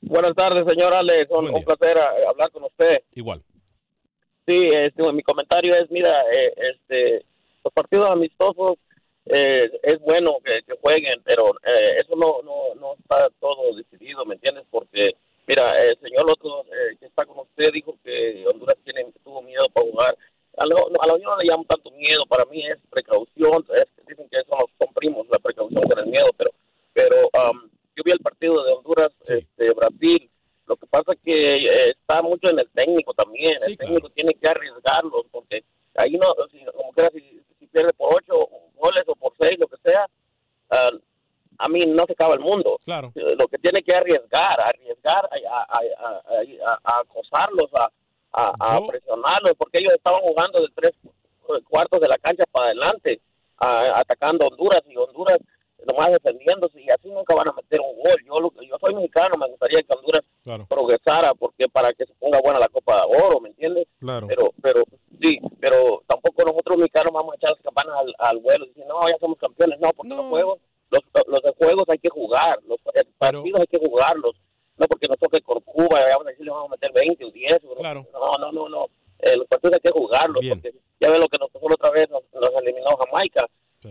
[0.00, 1.26] Buenas tardes, señor Alex.
[1.30, 3.02] Un, un placer eh, hablar con usted.
[3.14, 3.42] Igual.
[4.46, 7.26] Sí, este, mi comentario es, mira, eh, este,
[7.64, 8.74] los partidos amistosos
[9.26, 14.24] eh, es bueno que, que jueguen, pero eh, eso no, no, no está todo decidido,
[14.24, 14.64] ¿me entiendes?
[14.70, 19.42] Porque, mira, el señor otro eh, que está con usted dijo que Honduras tiene, tuvo
[19.42, 20.18] miedo para jugar.
[20.58, 24.06] A la, a la Unión no le llamo tanto miedo, para mí es precaución, es-
[24.06, 26.50] dicen que eso nos comprimos, la precaución con el miedo, pero,
[26.94, 27.16] pero
[27.50, 30.30] um, yo vi el partido de Honduras, este, Brasil,
[30.66, 33.52] lo que pasa es que eh, está mucho en el técnico también.
[33.66, 35.62] el técnico tiene que arriesgarlos porque
[35.94, 39.66] ahí no, si, como quiera, si, si pierde por ocho goles o por seis, lo
[39.66, 40.06] que sea,
[40.70, 40.90] ah,
[41.58, 42.78] a mí no se acaba el mundo.
[42.84, 43.12] Claro.
[43.14, 47.88] Eh, Lo que tiene que arriesgar, arriesgar a, a, a, a- a- a acosarlos, a,
[48.32, 50.92] a, a presionarlos, porque ellos estaban jugando de tres
[51.68, 53.20] cuartos de la cancha para adelante,
[53.58, 55.38] a- atacando a Honduras y Honduras
[55.86, 58.16] nomás defendiéndose y así nunca van a meter un gol.
[58.26, 60.22] Yo, lo- yo soy mexicano, me gustaría que Honduras
[60.68, 63.86] progresara porque para que se ponga buena la Copa de Oro, ¿me entiendes?
[64.00, 64.26] Claro.
[64.26, 64.82] Pero, pero
[65.22, 68.84] sí, pero tampoco nosotros mexicanos vamos a echar las campanas al, al vuelo y decir,
[68.86, 69.78] no, ya somos campeones.
[69.78, 70.58] No, porque los juegos,
[70.90, 72.78] los, los de juegos hay que jugar, los
[73.18, 74.34] partidos hay que jugarlos.
[74.78, 77.60] No porque nos toque con Cuba, vamos a decirle vamos a meter 20 o 10.
[77.64, 78.86] o No, no, no, no.
[79.20, 81.90] Eh, los partidos hay que jugarlos porque ya ves lo que nos pasó la otra
[81.90, 83.46] vez, nos, nos eliminó Jamaica.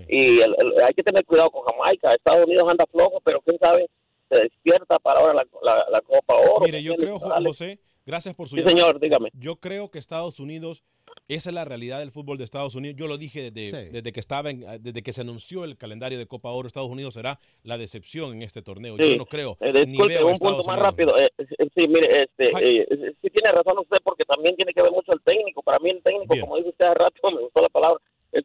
[0.08, 2.12] Y el- el- hay que tener cuidado con Jamaica.
[2.13, 3.89] Estados Unidos anda flojo, pero quién sabe,
[4.29, 6.65] se despierta para ahora la, la, la Copa Oro.
[6.65, 9.29] Mire, yo creo, Jo- José, gracias por su Sí, señor, dígame.
[9.34, 10.84] Yo creo que Estados Unidos,
[11.27, 12.95] esa es la realidad del fútbol de Estados Unidos.
[12.97, 16.27] Yo lo dije desde, desde que estaba en- desde que se anunció el calendario de
[16.27, 18.95] Copa Oro, Estados Unidos será la decepción en este torneo.
[18.99, 19.11] Sí.
[19.11, 19.57] Yo no creo.
[19.59, 20.88] Eh, disculpe, un punto Estados más Unidos.
[20.88, 21.17] rápido.
[21.17, 24.81] Eh, eh, sí, mire, este, eh, eh, sí tiene razón usted porque también tiene que
[24.83, 25.61] ver mucho el técnico.
[25.63, 27.99] Para mí el técnico, como dice usted hace rato, me gustó la palabra,
[28.33, 28.41] eh,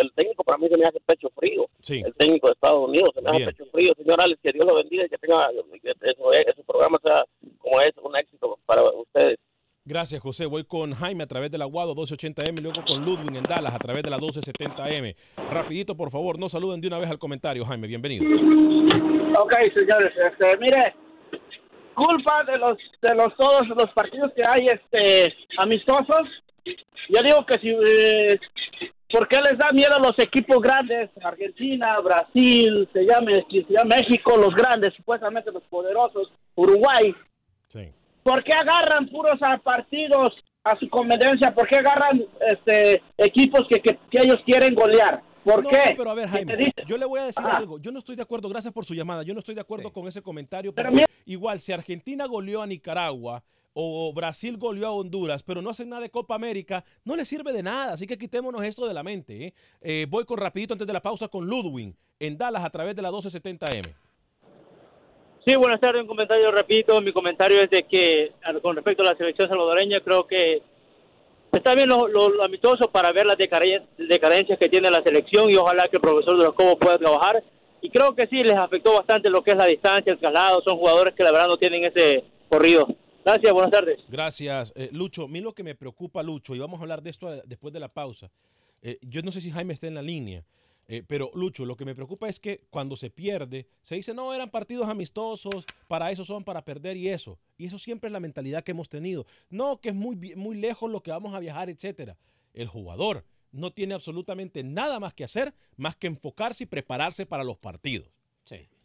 [0.00, 1.68] el técnico para mí se me hace pecho frío.
[1.80, 2.02] Sí.
[2.04, 3.50] El técnico de Estados Unidos se me hace Bien.
[3.50, 3.92] pecho frío.
[3.96, 5.48] Señor Alex, que Dios lo bendiga y que tenga
[5.82, 7.24] que eh, su programa sea
[7.58, 9.38] como es un éxito para ustedes.
[9.88, 10.44] Gracias, José.
[10.44, 13.74] Voy con Jaime a través de la Guado 1280M y luego con Ludwig en Dallas
[13.74, 15.16] a través de la 1270M.
[15.50, 17.86] Rapidito, por favor, no saluden de una vez al comentario, Jaime.
[17.86, 18.22] Bienvenido.
[19.40, 20.94] Ok, señores, este, mire,
[21.94, 26.28] culpa de los de los todos los partidos que hay este amistosos.
[27.08, 28.38] Yo digo que si eh,
[29.10, 31.08] ¿por qué les da miedo a los equipos grandes?
[31.24, 37.14] Argentina, Brasil, se llame, se llama México, los grandes, supuestamente los poderosos, Uruguay.
[38.28, 40.28] ¿Por qué agarran puros a partidos
[40.62, 41.54] a su conveniencia?
[41.54, 45.22] ¿Por qué agarran este equipos que, que, que ellos quieren golear?
[45.42, 45.94] ¿Por no, qué?
[45.96, 47.56] pero a ver, ¿Qué Jaime, yo le voy a decir Ajá.
[47.56, 47.78] algo.
[47.78, 49.22] Yo no estoy de acuerdo, gracias por su llamada.
[49.22, 50.74] Yo no estoy de acuerdo con ese comentario.
[50.74, 55.70] Pero mira- igual, si Argentina goleó a Nicaragua o Brasil goleó a Honduras, pero no
[55.70, 57.94] hacen nada de Copa América, no les sirve de nada.
[57.94, 59.46] Así que quitémonos eso de la mente.
[59.46, 59.54] ¿eh?
[59.80, 63.00] Eh, voy con rapidito antes de la pausa con Ludwig en Dallas a través de
[63.00, 63.94] la 1270M.
[65.46, 66.02] Sí, buenas tardes.
[66.02, 67.00] Un comentario rapidito.
[67.00, 70.62] Mi comentario es de que con respecto a la selección salvadoreña, creo que
[71.52, 75.84] está bien lo, lo- amistoso para ver las decadencias que tiene la selección y ojalá
[75.88, 77.42] que el profesor de los Cobos pueda trabajar.
[77.80, 80.60] Y creo que sí, les afectó bastante lo que es la distancia, el traslado.
[80.62, 82.86] Son jugadores que la verdad no tienen ese corrido.
[83.24, 84.00] Gracias, buenas tardes.
[84.08, 85.24] Gracias, eh, Lucho.
[85.26, 87.80] A lo que me preocupa, Lucho, y vamos a hablar de esto eh, después de
[87.80, 88.30] la pausa.
[88.82, 90.42] eh, yo no sé si Jaime está en la línea.
[90.90, 94.34] Eh, pero Lucho, lo que me preocupa es que cuando se pierde, se dice, no,
[94.34, 97.38] eran partidos amistosos, para eso son, para perder y eso.
[97.58, 99.26] Y eso siempre es la mentalidad que hemos tenido.
[99.50, 102.16] No, que es muy, muy lejos lo que vamos a viajar, etcétera.
[102.54, 107.44] El jugador no tiene absolutamente nada más que hacer, más que enfocarse y prepararse para
[107.44, 108.10] los partidos.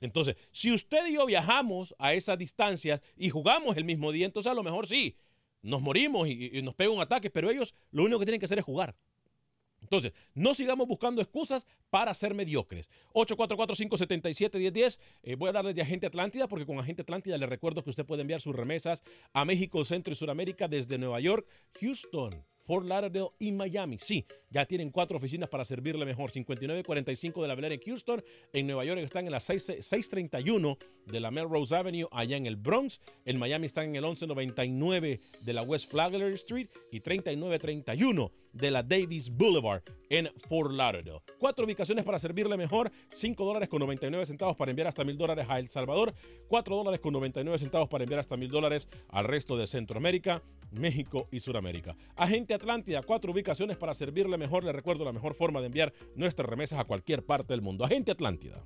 [0.02, 4.52] Entonces, si usted y yo viajamos a esas distancias y jugamos el mismo día, entonces
[4.52, 5.16] a lo mejor sí,
[5.62, 8.46] nos morimos y, y nos pega un ataque, pero ellos lo único que tienen que
[8.46, 8.94] hacer es jugar.
[9.94, 12.90] Entonces, no sigamos buscando excusas para ser mediocres.
[13.14, 15.00] 844-577-1010.
[15.22, 18.04] Eh, voy a hablarles de Agente Atlántida porque con Agente Atlántida les recuerdo que usted
[18.04, 19.04] puede enviar sus remesas
[19.34, 21.46] a México, Centro y Sudamérica desde Nueva York,
[21.80, 24.00] Houston, Fort Lauderdale y Miami.
[24.00, 26.32] Sí, ya tienen cuatro oficinas para servirle mejor.
[26.32, 28.24] 5945 de la Bel Air en Houston.
[28.54, 32.56] En Nueva York están en la 6 631 de la Melrose Avenue, allá en el
[32.56, 33.02] Bronx.
[33.26, 38.84] En Miami están en el 1199 de la West Flagler Street y 3931 de la
[38.84, 41.22] Davis Boulevard en Fort Lauderdale.
[41.40, 42.92] Cuatro ubicaciones para servirle mejor.
[43.12, 46.14] 5 dólares con 99 centavos para enviar hasta mil dólares a El Salvador.
[46.48, 51.28] 4 dólares con 99 centavos para enviar hasta mil dólares al resto de Centroamérica, México
[51.32, 51.96] y Sudamérica.
[52.16, 54.43] Agente Atlántida, cuatro ubicaciones para servirle mejor.
[54.44, 57.86] Le recuerdo la mejor forma de enviar nuestras remesas a cualquier parte del mundo.
[57.86, 58.64] Agente Atlántida.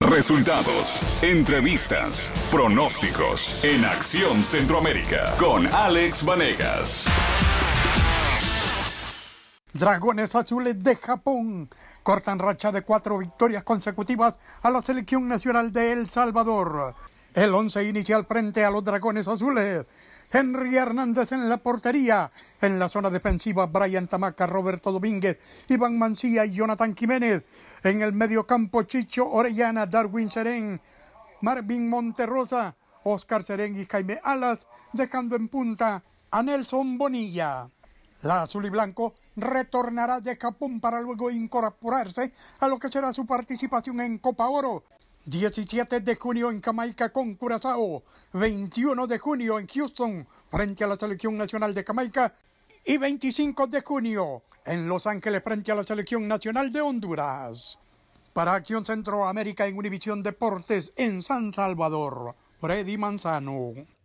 [0.00, 7.08] Resultados, entrevistas, pronósticos en Acción Centroamérica con Alex Vanegas.
[9.80, 11.70] Dragones Azules de Japón
[12.02, 16.94] cortan racha de cuatro victorias consecutivas a la selección nacional de El Salvador.
[17.32, 19.86] El once inicial frente a los Dragones Azules.
[20.30, 22.30] Henry Hernández en la portería.
[22.60, 25.38] En la zona defensiva, Brian Tamaca, Roberto Domínguez,
[25.68, 27.42] Iván Mancilla y Jonathan Jiménez.
[27.82, 30.78] En el mediocampo, Chicho Orellana, Darwin Serén,
[31.40, 37.70] Marvin Monterrosa, Oscar Serén y Jaime Alas, dejando en punta a Nelson Bonilla.
[38.22, 43.24] La azul y blanco retornará de Japón para luego incorporarse a lo que será su
[43.24, 44.84] participación en Copa Oro.
[45.24, 48.02] 17 de junio en Jamaica con Curazao,
[48.32, 52.34] 21 de junio en Houston frente a la Selección Nacional de Jamaica
[52.84, 57.78] y 25 de junio en Los Ángeles frente a la Selección Nacional de Honduras.
[58.34, 63.99] Para Acción Centroamérica en Univisión Deportes en San Salvador, Freddy Manzano.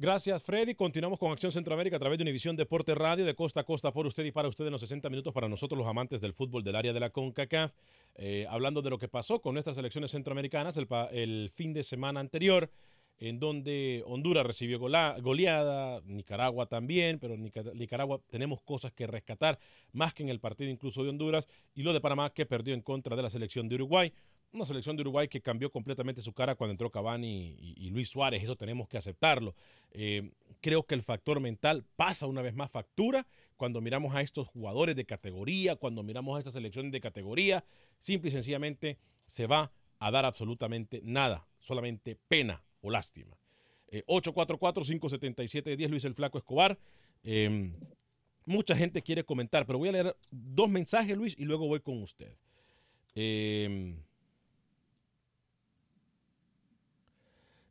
[0.00, 0.74] Gracias, Freddy.
[0.74, 4.06] Continuamos con Acción Centroamérica a través de Univisión Deporte Radio de costa a costa por
[4.06, 6.74] usted y para usted en los 60 minutos para nosotros los amantes del fútbol del
[6.76, 7.74] área de la CONCACAF.
[8.14, 12.70] Eh, hablando de lo que pasó con nuestras selecciones centroamericanas el, fin de semana anterior,
[13.18, 19.58] en donde Honduras recibió goleada, Nicaragua también, pero Nica- Nicaragua tenemos cosas que rescatar,
[19.92, 22.80] más que en el partido incluso de Honduras, y lo de Panamá que perdió en
[22.80, 24.14] contra de la selección de Uruguay.
[24.52, 28.42] Una selección de Uruguay que cambió completamente su cara cuando entró Cavani y, Luis Suárez,
[28.42, 29.54] eso tenemos que aceptarlo.
[29.92, 34.48] Eh, creo que el factor mental pasa una vez más factura cuando miramos a estos
[34.48, 37.64] jugadores de categoría, cuando miramos a estas selecciones de categoría,
[37.98, 43.36] simple y sencillamente se va a dar absolutamente nada, solamente pena o lástima.
[43.88, 46.76] Eh, 844-577-10, Luis el Flaco Escobar.
[47.22, 47.70] Eh,
[48.46, 52.02] mucha gente quiere comentar, pero voy a leer dos mensajes, Luis, y luego voy con
[52.02, 52.34] usted.
[53.14, 53.94] Eh,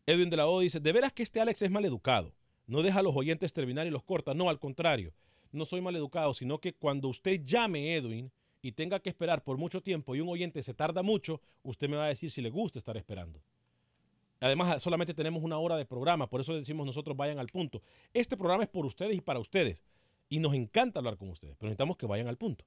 [0.09, 2.33] Edwin de la O dice, de veras que este Alex es maleducado.
[2.65, 4.33] No deja a los oyentes terminar y los corta.
[4.33, 5.13] No, al contrario.
[5.51, 9.81] No soy maleducado, sino que cuando usted llame, Edwin, y tenga que esperar por mucho
[9.81, 12.79] tiempo y un oyente se tarda mucho, usted me va a decir si le gusta
[12.79, 13.39] estar esperando.
[14.39, 17.81] Además, solamente tenemos una hora de programa, por eso le decimos nosotros vayan al punto.
[18.13, 19.83] Este programa es por ustedes y para ustedes.
[20.27, 22.65] Y nos encanta hablar con ustedes, pero necesitamos que vayan al punto.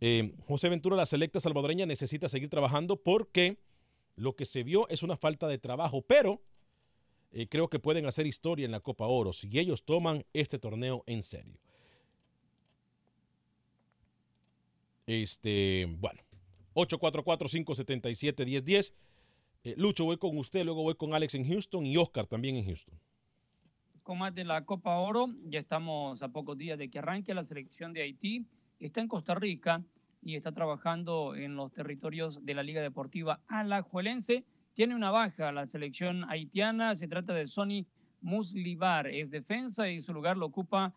[0.00, 3.58] Eh, José Ventura, la selecta salvadoreña, necesita seguir trabajando porque
[4.16, 6.42] lo que se vio es una falta de trabajo, pero
[7.30, 11.04] eh, creo que pueden hacer historia en la Copa Oro si ellos toman este torneo
[11.06, 11.58] en serio.
[15.06, 16.20] Este, bueno,
[16.74, 18.92] 844-577-1010.
[19.64, 22.66] Eh, Lucho, voy con usted, luego voy con Alex en Houston y Oscar también en
[22.66, 22.98] Houston.
[24.02, 27.44] Con más de la Copa Oro, ya estamos a pocos días de que arranque la
[27.44, 28.46] selección de Haití.
[28.78, 29.82] Está en Costa Rica
[30.22, 34.44] y está trabajando en los territorios de la Liga Deportiva Alajuelense.
[34.78, 36.94] Tiene una baja la selección haitiana.
[36.94, 37.84] Se trata de Sonny
[38.20, 39.08] Muslivar.
[39.08, 40.94] Es defensa y su lugar lo ocupa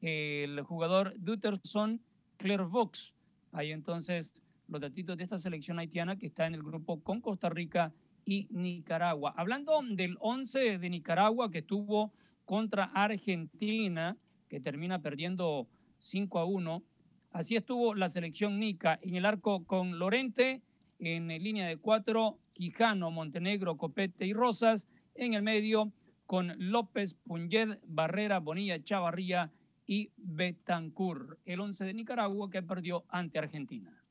[0.00, 2.00] el jugador Duterson
[2.36, 3.12] Clervox.
[3.50, 7.48] Ahí entonces los datitos de esta selección haitiana que está en el grupo con Costa
[7.48, 7.92] Rica
[8.24, 9.34] y Nicaragua.
[9.36, 12.12] Hablando del 11 de Nicaragua que estuvo
[12.44, 14.16] contra Argentina,
[14.48, 15.66] que termina perdiendo
[15.98, 16.84] 5 a 1.
[17.32, 20.62] Así estuvo la selección Nica en el arco con Lorente,
[20.98, 24.88] En línea de cuatro, Quijano, Montenegro, Copete y Rosas.
[25.14, 25.92] En el medio,
[26.26, 29.52] con López, Punyed, Barrera, Bonilla, Chavarría
[29.86, 31.38] y Betancur.
[31.44, 34.02] El 11 de Nicaragua que perdió ante Argentina.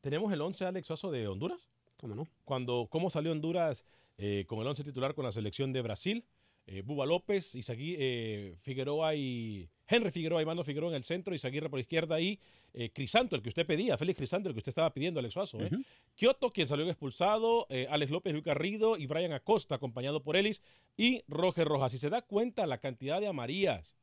[0.00, 1.68] ¿Tenemos el 11 Alex Suazo de Honduras?
[1.96, 2.26] ¿Cómo no?
[2.44, 3.84] Cuando, ¿Cómo salió Honduras
[4.18, 6.24] eh, con el 11 titular con la selección de Brasil?
[6.66, 11.68] Eh, Buba López, Isaguí, eh, Figueroa y Henry Figueroa y Figueroa en el centro, Isaguirre
[11.68, 12.38] por izquierda y
[12.74, 15.60] eh, Crisanto, el que usted pedía, Félix Crisanto, el que usted estaba pidiendo, Alex Suazo.
[15.60, 15.70] ¿eh?
[16.14, 20.62] Kioto, quien salió expulsado, eh, Alex López, Luis Garrido y Brian Acosta, acompañado por Ellis
[20.96, 21.92] y Roger Rojas.
[21.92, 23.96] Si se da cuenta, la cantidad de amarillas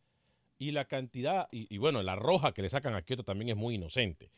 [0.57, 3.55] y la cantidad, y, y bueno, la roja que le sacan a Kioto también es
[3.55, 4.31] muy inocente.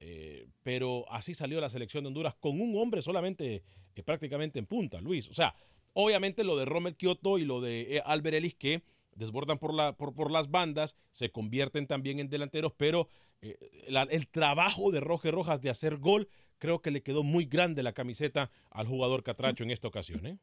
[0.00, 3.62] Eh, pero así salió la selección de Honduras con un hombre solamente
[4.04, 5.28] prácticamente en punta, Luis.
[5.30, 5.54] O sea,
[5.94, 8.82] obviamente lo de Rommel Kioto y lo de Albert Ellis que
[9.16, 13.08] desbordan por, la, por, por las bandas, se convierten también en delanteros, pero
[13.42, 13.56] eh,
[13.88, 17.82] la- el trabajo de Roger Rojas de hacer gol, creo que le quedó muy grande
[17.82, 20.24] la camiseta al jugador Catracho en esta ocasión.
[20.26, 20.38] ¿eh?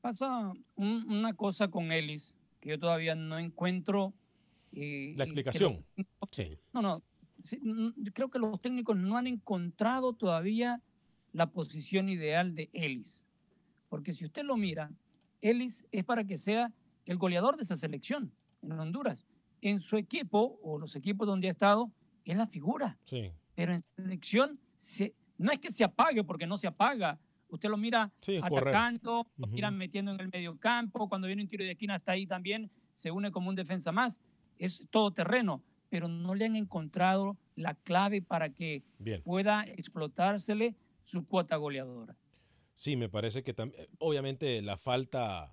[0.00, 4.12] Pasa un- una cosa con Ellis que yo todavía no encuentro.
[4.72, 5.84] eh, La explicación.
[5.94, 7.02] creo- No, no.
[7.42, 10.82] sí, mm, creo que los técnicos no han encontrado todavía
[11.32, 13.24] la posición ideal de Ellis.
[13.88, 14.90] Porque si usted lo mira,
[15.40, 16.72] Ellis es para que sea
[17.06, 19.26] el goleador de esa selección en Honduras.
[19.62, 21.90] En su equipo o los equipos donde ha estado,
[22.24, 22.98] es la figura.
[23.04, 23.32] Sí.
[23.54, 27.18] Pero en selección se- no es que se apague porque no se apaga.
[27.48, 31.48] Usted lo mira Sí, atacando, lo mira metiendo en el medio campo, cuando viene un
[31.48, 34.20] tiro de esquina está ahí también, se une como un defensa más.
[34.58, 39.22] Es todo terreno, pero no le han encontrado la clave para que Bien.
[39.22, 42.16] pueda explotársele su cuota goleadora.
[42.74, 45.52] Sí, me parece que también, obviamente la falta,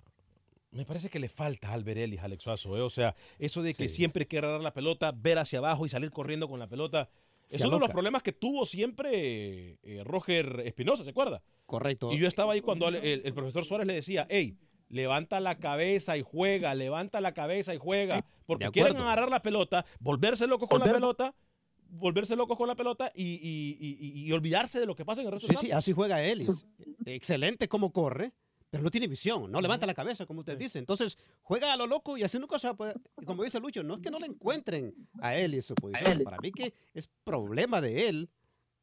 [0.74, 2.80] me parece que le falta a Albert Ellis, Alex Suazo, ¿eh?
[2.82, 6.10] o sea, eso de que siempre quiere agarrar la pelota, ver hacia abajo y salir
[6.10, 7.08] corriendo con la pelota,
[7.48, 11.42] es uno de los problemas que tuvo siempre eh, Roger Espinosa, ¿se acuerda?
[11.66, 12.12] Correcto.
[12.12, 14.56] Y yo estaba ahí cuando el, el- el profesor Suárez le decía, hey,
[14.88, 19.84] levanta la cabeza y juega, levanta la cabeza y juega, porque quieren agarrar la pelota,
[20.00, 21.34] volverse locos con la pelota,
[21.88, 25.28] volverse locos con la pelota y, y- y- y- olvidarse de lo que pasa en
[25.28, 26.66] el resto Sí, del sí, así juega Ellis.
[27.06, 28.32] Excelente como corre,
[28.74, 30.80] pero no tiene visión, no levanta la cabeza, como usted dice.
[30.80, 33.00] Entonces, juega a lo loco y así nunca se va a poder.
[33.22, 36.24] y Como dice Lucho, no es que no le encuentren a Ellis su posición.
[36.24, 38.28] Para mí que es problema de él.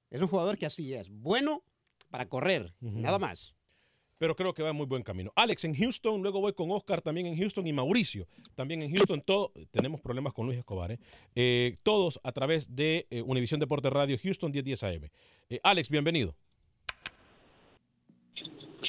[0.09, 1.09] Es un jugador que así es.
[1.09, 1.65] Bueno
[2.09, 3.53] para correr, nada más.
[4.17, 5.33] pero creo que va en muy buen camino.
[5.35, 9.21] Alex en Houston, luego voy con Oscar también en Houston y Mauricio también en Houston.
[9.21, 10.99] Todo, tenemos problemas con Luis Escobar, ¿eh?
[11.35, 15.09] Eh, todos a través de eh, Univisión Deporte Radio Houston 1010 AM.
[15.63, 16.33] Alex, bienvenido.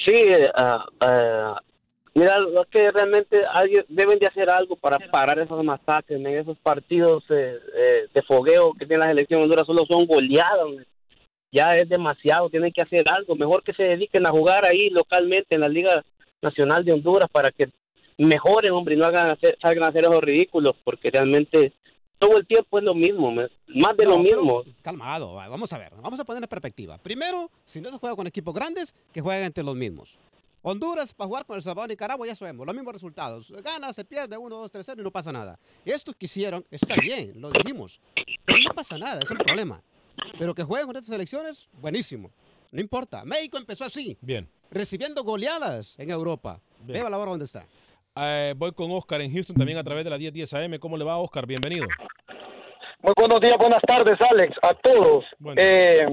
[0.05, 1.61] Sí, ah, ah,
[2.13, 7.23] mira, lo que realmente alguien- deben de hacer algo para parar esos masacres, esos partidos
[7.29, 10.67] eh, eh, de fogueo que tiene la selección de Honduras, solo son goleadas.
[11.51, 13.35] Ya es demasiado, tienen que hacer algo.
[13.35, 16.03] Mejor que se dediquen a jugar ahí localmente en la Liga
[16.41, 17.69] Nacional de Honduras para que
[18.17, 21.73] mejoren, hombre, y no hagan hacer, salgan a hacer esos ridículos, porque realmente
[22.19, 23.49] todo el tiempo es lo mismo, más
[23.97, 24.63] de No, lo mismo.
[24.81, 26.97] Calmado, va, vamos a ver, vamos a poner en perspectiva.
[26.97, 30.17] Primero, si no se juega con equipos grandes, que jueguen entre los mismos.
[30.61, 33.51] Honduras para jugar con El Salvador y Nicaragua ya sabemos, los mismos resultados.
[33.63, 35.59] Gana, se pierde, 1, 2, 3, 0 y no pasa nada.
[35.83, 37.99] Estos que hicieron, está bien, lo dijimos.
[38.45, 39.81] Pero no pasa nada, es el problema.
[40.39, 42.31] Pero que jueguen con estas elecciones, buenísimo.
[42.71, 43.25] No importa.
[43.25, 44.47] México empezó así, Bien.
[44.71, 46.61] recibiendo goleadas en Europa.
[46.79, 46.99] Bien.
[47.01, 47.67] Veo la hora donde está.
[48.15, 50.77] Eh, voy con Oscar en Houston también a través de la 1010 AM.
[50.79, 51.47] ¿Cómo le va, Oscar?
[51.47, 51.87] Bienvenido.
[53.01, 55.25] Muy buenos días, buenas tardes, Alex, a todos.
[55.55, 56.05] Eh,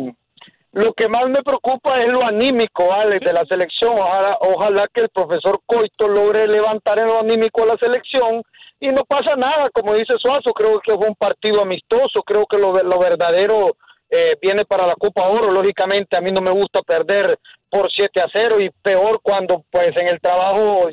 [0.73, 3.99] lo que más me preocupa es lo anímico, Alex, de la selección.
[3.99, 8.43] Ojalá, ojalá que el profesor Coito logre levantar en lo anímico a la selección
[8.81, 12.57] y no pasa nada, como dice Suazo, creo que fue un partido amistoso, creo que
[12.57, 13.77] lo, lo verdadero
[14.09, 18.21] eh, viene para la Copa Oro, lógicamente a mí no me gusta perder por 7
[18.21, 20.89] a 0 y peor cuando pues en el trabajo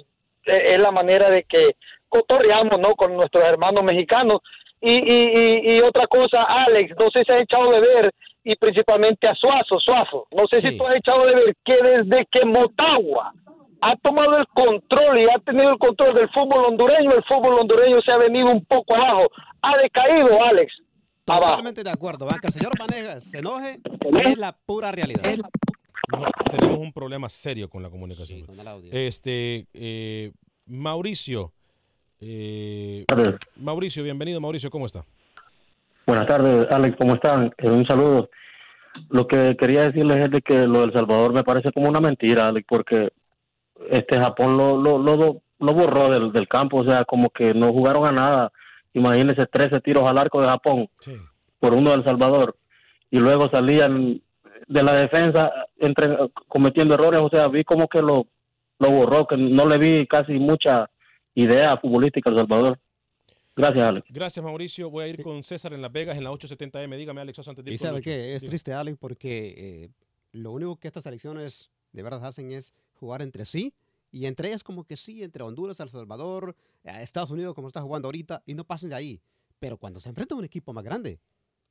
[0.48, 1.76] es la manera de que
[2.10, 2.94] cotorreamos, ¿no?
[2.96, 4.40] Con nuestros hermanos mexicanos.
[4.80, 8.56] Y, y, y, y otra cosa, Alex, no sé si has echado de ver, y
[8.56, 12.46] principalmente a Suazo, Suazo, no sé si tú has echado de ver que desde que
[12.46, 13.34] Motagua
[13.82, 18.00] ha tomado el control y ha tenido el control del fútbol hondureño, el fútbol hondureño
[18.06, 19.28] se ha venido un poco abajo,
[19.62, 20.72] ha decaído, Alex.
[21.26, 23.82] Totalmente de acuerdo, va, que el señor Vanegas se enoje,
[24.24, 25.24] es la pura realidad.
[26.08, 28.46] No, tenemos un problema serio con la comunicación.
[28.92, 30.32] este, eh,
[30.66, 31.52] Mauricio.
[32.22, 33.06] eh,
[33.58, 35.04] Mauricio, bienvenido, Mauricio, ¿cómo está?
[36.06, 37.54] Buenas tardes, Alex, ¿cómo están?
[37.58, 38.30] Eh, un saludo.
[39.10, 42.48] Lo que quería decirles es de que lo del Salvador me parece como una mentira,
[42.48, 43.12] Alex, porque
[43.90, 47.74] este Japón lo, lo, lo, lo borró del, del campo, o sea, como que no
[47.74, 48.52] jugaron a nada.
[48.94, 50.90] Imagínense 13 tiros al arco de Japón
[51.60, 52.58] por uno del Salvador.
[53.12, 54.22] Y luego salían
[54.68, 58.28] de la defensa entre, cometiendo errores, o sea, vi como que lo,
[58.80, 60.90] lo borró, que no le vi casi mucha
[61.36, 62.80] idea futbolística al Salvador.
[63.56, 64.08] Gracias, Alex.
[64.10, 64.90] Gracias, Mauricio.
[64.90, 66.96] Voy a ir con César en Las Vegas en la 870M.
[66.96, 69.90] Dígame, Alex, antes de ir Y sabe que es triste, Alex, porque eh,
[70.32, 73.74] lo único que estas selecciones de verdad hacen es jugar entre sí
[74.12, 77.82] y entre ellas como que sí, entre Honduras, El Salvador, eh, Estados Unidos, como está
[77.82, 79.22] jugando ahorita, y no pasen de ahí.
[79.60, 81.20] Pero cuando se enfrenta a un equipo más grande,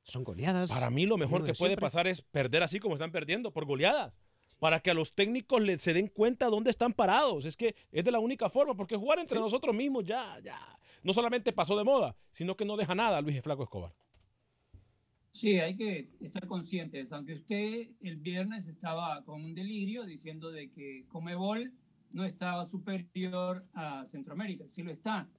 [0.07, 0.71] son goleadas.
[0.71, 1.85] Para mí lo mejor que de puede siempre.
[1.85, 4.13] pasar es perder así como están perdiendo, por goleadas.
[4.59, 7.45] Para que a los técnicos le, se den cuenta dónde están parados.
[7.45, 10.59] Es que es de la única forma, porque jugar entre nosotros mismos ya, ya.
[11.03, 13.93] No solamente pasó de moda, sino que no deja nada a Luis Flaco Escobar.
[15.33, 20.71] Sí, hay que estar conscientes, aunque usted el viernes estaba con un delirio diciendo de
[20.71, 21.71] que Comebol
[22.11, 25.29] no estaba superior a Centroamérica, sí lo está,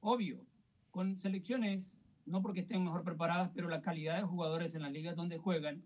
[0.00, 0.44] obvio,
[0.90, 1.96] con selecciones,
[2.26, 5.82] no porque estén mejor preparadas, pero la calidad de jugadores en las ligas donde juegan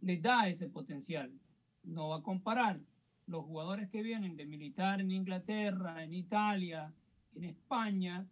[0.00, 1.32] les da ese potencial.
[1.82, 2.80] No va a comparar
[3.26, 6.92] los jugadores que vienen de militar en Inglaterra, en Italia,
[7.34, 8.26] en España,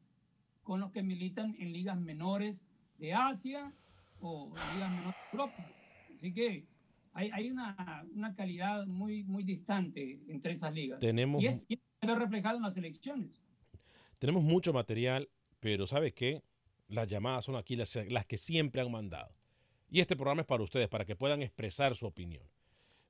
[0.63, 2.67] con los que militan en ligas menores
[2.99, 3.73] de Asia
[4.21, 5.71] o en ligas menores de Europa.
[6.15, 6.67] Así que
[7.13, 10.99] hay, hay una, una calidad muy, muy distante entre esas ligas.
[11.01, 13.43] Tenemos- Y, es, y se ve reflejado en las elecciones.
[14.19, 15.29] Tenemos mucho material,
[15.61, 16.43] pero ¿sabe qué?
[16.89, 19.35] Las llamadas son aquí las, que siempre han mandado.
[19.91, 22.43] Y este programa es para ustedes, para que puedan expresar su opinión.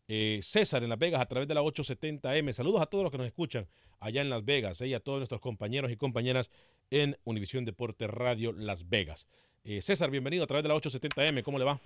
[0.08, 2.52] Eh, César en Las Vegas a través de la 870M.
[2.52, 3.66] Saludos a todos los que nos escuchan
[3.98, 6.50] allá en Las Vegas eh, y a todos nuestros compañeros y compañeras
[6.90, 9.26] en Univisión Deporte Radio Las Vegas.
[9.64, 11.42] Eh, César, bienvenido a través de la 870M.
[11.42, 11.80] ¿Cómo le va?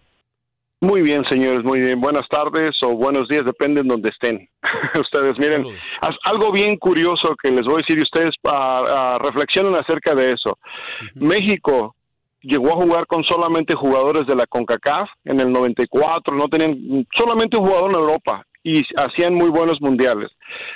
[0.82, 2.00] Muy bien, señores, muy bien.
[2.00, 4.48] Buenas tardes o buenos días, depende en donde estén.
[4.98, 5.66] ustedes, miren,
[6.24, 10.32] algo bien curioso que les voy a decir y ustedes ah, ah, reflexionen acerca de
[10.32, 10.58] eso.
[11.14, 11.94] México
[12.40, 17.58] llegó a jugar con solamente jugadores de la CONCACAF en el 94, no tenían solamente
[17.58, 20.30] un jugador en Europa y hacían muy buenos mundiales.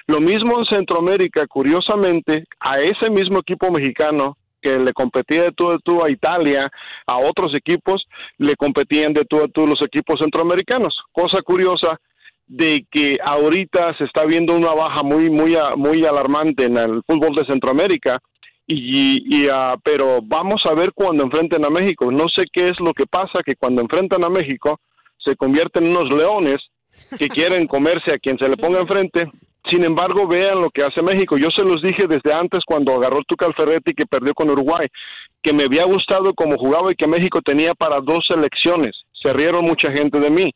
[0.06, 5.70] Lo mismo en Centroamérica, curiosamente, a ese mismo equipo mexicano que le competía de tú
[5.70, 6.70] a tú a Italia,
[7.06, 8.06] a otros equipos,
[8.38, 11.02] le competían de tú a tú los equipos centroamericanos.
[11.12, 12.00] Cosa curiosa
[12.46, 17.34] de que ahorita se está viendo una baja muy muy muy alarmante en el fútbol
[17.34, 18.18] de Centroamérica
[18.66, 22.10] y, y, ah, pero vamos a ver cuando enfrenten a México.
[22.10, 24.80] No sé qué es lo que pasa que cuando enfrentan a México
[25.18, 26.56] se convierten en unos leones
[27.18, 29.30] que quieren comerse a quien se le ponga enfrente.
[29.68, 31.38] Sin embargo, vean lo que hace México.
[31.38, 34.86] Yo se los dije desde antes cuando agarró Tuca Ferretti que perdió con Uruguay,
[35.42, 38.92] que me había gustado cómo jugaba y que México tenía para dos selecciones.
[39.12, 40.50] Se rieron mucha gente de mí.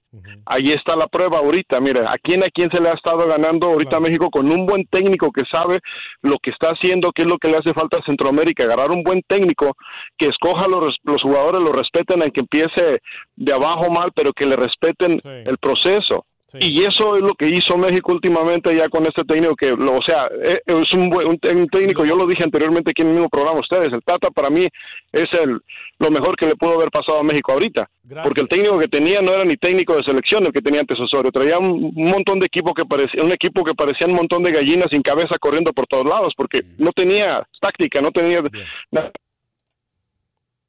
[0.44, 1.80] Ahí está la prueba ahorita.
[1.80, 4.84] Mira, ¿a quién a quién se le ha estado ganando ahorita México con un buen
[4.90, 5.78] técnico que sabe
[6.20, 8.64] lo que está haciendo, qué es lo que le hace falta a Centroamérica?
[8.64, 9.74] Agarrar un buen técnico
[10.18, 12.98] que escoja los, los jugadores, lo respeten, al que empiece
[13.36, 16.26] de abajo mal, pero que le respeten el proceso.
[16.55, 20.03] Y eso es lo que hizo México últimamente ya con este técnico que, lo, o
[20.03, 23.28] sea, eh, es un, buen, un técnico, yo lo dije anteriormente aquí en el mismo
[23.28, 24.66] programa ustedes, el Tata para mí
[25.12, 25.61] es el
[25.99, 27.90] lo mejor que le pudo haber pasado a México ahorita.
[28.22, 30.99] Porque el técnico que tenía no era ni técnico de selección el que tenía antes
[30.99, 34.42] Osorio, traía un, un montón de equipo que parecía, un equipo que parecía un montón
[34.42, 38.42] de gallinas sin cabeza corriendo por todos lados, porque no tenía táctica, no tenía
[38.90, 39.11] nada.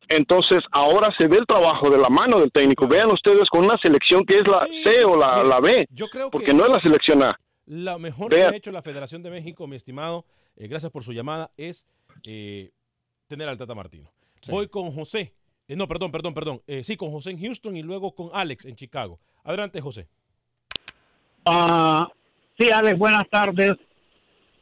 [0.09, 2.87] Entonces, ahora se ve el trabajo de la mano del técnico.
[2.87, 6.31] Vean ustedes con una selección que es la C o la, la B, Yo creo
[6.31, 7.39] porque que no es la selección A.
[7.67, 11.13] la mejor que ha hecho la Federación de México, mi estimado, eh, gracias por su
[11.13, 11.85] llamada, es
[12.23, 12.71] eh,
[13.27, 14.11] tener al Tata Martino.
[14.49, 15.33] Voy con José.
[15.67, 16.61] Eh, no, perdón, perdón, perdón.
[16.65, 19.19] Eh, sí, con José en Houston y luego con Alex en Chicago.
[19.43, 20.07] Adelante, José.
[21.45, 22.07] Ah,
[22.57, 23.73] sí, Alex, buenas tardes.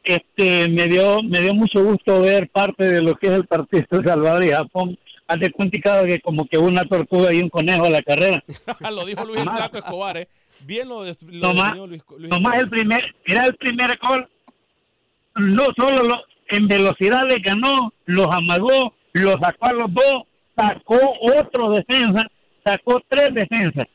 [0.04, 3.84] Este, me dio, me dio mucho gusto ver parte de lo que es el partido
[3.90, 4.98] de Salvador y Japón.
[5.28, 8.42] Haz de cuenta que como que una tortuga y un conejo a la carrera.
[8.90, 10.28] lo dijo Luis el Flaco Escobar, ¿eh?
[10.64, 14.28] Bien lo, des- lo Nomás, Luis, Luis nomás el primer, era el primer gol.
[15.36, 20.22] No solo lo- en velocidad le ganó, los amagó, los sacó a los dos,
[20.56, 22.26] sacó otro defensa,
[22.64, 23.86] sacó tres defensas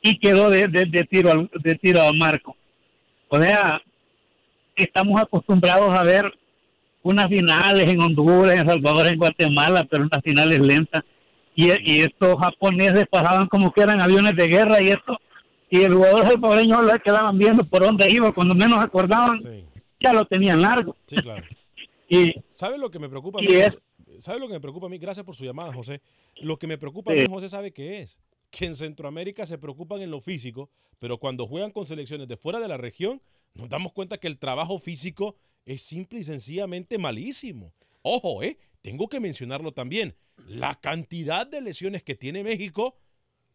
[0.00, 2.56] y quedó de, de- de tiro al- de tiro a marco.
[3.28, 3.82] O sea,
[4.76, 6.32] estamos acostumbrados a ver
[7.04, 11.02] unas finales en Honduras, en Salvador, en Guatemala, pero unas finales lentas.
[11.54, 15.16] Y, y estos japoneses pasaban como que eran aviones de guerra y esto
[15.70, 19.38] y el jugador salvadoreño lo quedaban viendo por dónde iba, cuando menos acordaban,
[20.00, 20.96] ya lo tenían largo.
[21.06, 21.44] Sí, claro.
[22.06, 23.48] Y, ¿Sabe lo que me preocupa a mí?
[23.50, 23.78] es-?
[24.18, 24.98] ¿Sabe lo que me preocupa a mí?
[24.98, 26.02] Gracias por su llamada, José.
[26.42, 27.22] Lo que me preocupa a Sí.
[27.22, 28.18] mí, José, ¿sabe qué es?
[28.50, 32.60] Que en Centroamérica se preocupan en lo físico, pero cuando juegan con selecciones de fuera
[32.60, 33.22] de la región,
[33.54, 35.34] nos damos cuenta que el trabajo físico
[35.64, 37.72] es simple y sencillamente malísimo.
[38.02, 38.58] Ojo, ¿eh?
[38.82, 40.14] Tengo que mencionarlo también.
[40.46, 42.96] La cantidad de lesiones que tiene México,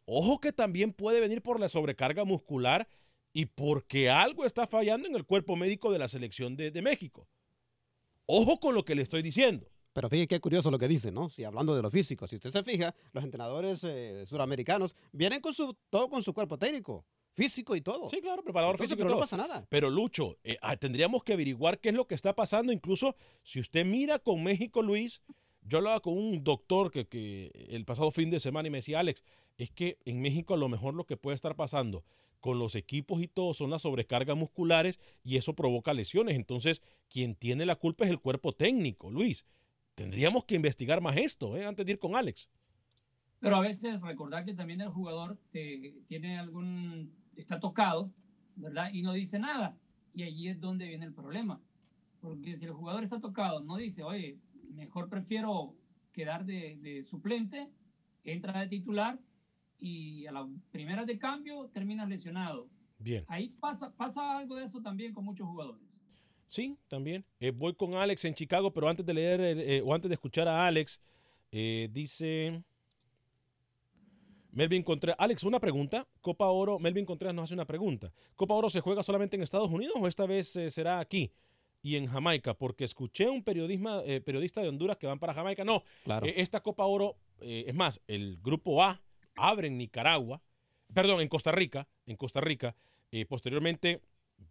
[0.06, 2.88] ojo que también puede venir por la sobrecarga muscular
[3.32, 7.28] y porque algo está fallando en el cuerpo médico de la selección de, de México.
[8.26, 9.70] Ojo con lo que le estoy diciendo.
[9.94, 11.30] Pero fíjate qué curioso lo que dice, ¿no?
[11.30, 15.54] Si hablando de lo físico, si usted se fija, los entrenadores eh, suramericanos vienen con
[15.54, 17.06] su todo con su cuerpo técnico,
[17.44, 18.10] físico y todo.
[18.10, 19.02] Sí, claro, preparador Entonces, físico.
[19.02, 19.66] y pero no pasa nada.
[19.70, 22.72] Pero Lucho, eh, ah, tendríamos que averiguar qué es lo que está pasando.
[22.72, 25.22] Incluso si usted mira con México, Luis,
[25.62, 29.00] yo hablaba con un doctor que, que el pasado fin de semana y me decía,
[29.00, 29.24] Alex,
[29.58, 32.04] es que en México a lo mejor lo que puede estar pasando
[32.40, 36.36] con los equipos y todo son las sobrecargas musculares y eso provoca lesiones.
[36.38, 39.46] Entonces, quien tiene la culpa es el cuerpo técnico, Luis.
[39.96, 41.66] Tendríamos que investigar más esto, ¿eh?
[41.66, 42.48] antes de ir con Alex.
[43.42, 48.12] Pero a veces recordar que también el jugador te- tiene algún, está tocado,
[48.56, 48.92] ¿verdad?
[48.94, 49.78] Y no dice nada.
[50.14, 51.62] Y allí es donde viene el problema.
[52.22, 54.38] Porque si el jugador está tocado, no dice, oye,
[54.76, 55.76] mejor prefiero
[56.12, 57.70] quedar de, de suplente,
[58.24, 59.20] entra de titular
[59.80, 62.68] y a las primeras de cambio termina lesionado.
[62.98, 63.24] Bien.
[63.28, 66.02] Ahí pasa, pasa algo de eso también con muchos jugadores.
[66.48, 67.24] Sí, también.
[67.40, 70.48] Eh, voy con Alex en Chicago, pero antes de leer eh, o antes de escuchar
[70.48, 71.00] a Alex,
[71.52, 72.64] eh, dice
[74.52, 75.18] Melvin Contreras.
[75.20, 76.08] Alex, una pregunta.
[76.22, 78.12] Copa Oro, Melvin Contreras nos hace una pregunta.
[78.36, 81.32] ¿Copa Oro se juega solamente en Estados Unidos o esta vez eh, será aquí
[81.82, 82.54] y en Jamaica?
[82.56, 85.64] Porque escuché un periodisma, eh, periodista de Honduras que van para Jamaica.
[85.64, 86.26] No, Claro.
[86.26, 89.02] eh, esta Copa Oro, eh, es más, el grupo A
[89.36, 90.42] abre en Nicaragua,
[90.94, 92.76] perdón, en Costa Rica, en Costa Rica.
[93.28, 94.02] posteriormente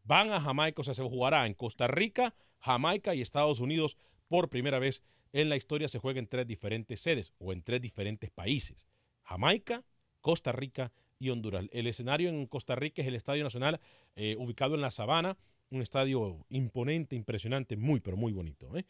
[0.05, 3.97] van a Jamaica, o sea, se jugará en Costa Rica, Jamaica y Estados Unidos
[4.29, 5.89] por primera vez en la historia.
[5.89, 8.88] Se juega en tres diferentes sedes o en tres diferentes países.
[9.29, 9.83] Jamaica,
[10.21, 11.67] Costa Rica y Honduras.
[11.73, 13.81] El escenario en Costa Rica es el Estadio Nacional,
[14.17, 15.37] eh, ubicado en la Sabana,
[15.71, 18.75] un estadio imponente, impresionante, muy, pero muy bonito.
[18.77, 18.85] ¿eh?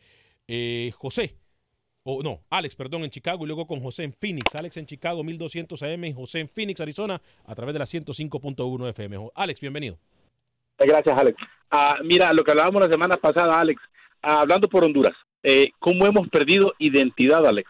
[0.47, 1.36] Eh, José,
[2.05, 4.55] o no, Alex, perdón, en Chicago y luego con José en Phoenix.
[4.55, 8.89] Alex en Chicago, 1200 AM y José en Phoenix, Arizona, a través de la 105.1
[8.91, 9.30] FM.
[9.34, 9.99] Alex, bienvenido.
[10.78, 11.36] Gracias, Alex.
[11.70, 13.82] Ah, mira, lo que hablábamos la semana pasada, Alex,
[14.22, 15.16] ah, hablando por Honduras,
[15.80, 17.68] ¿cómo hemos perdido identidad, Alex?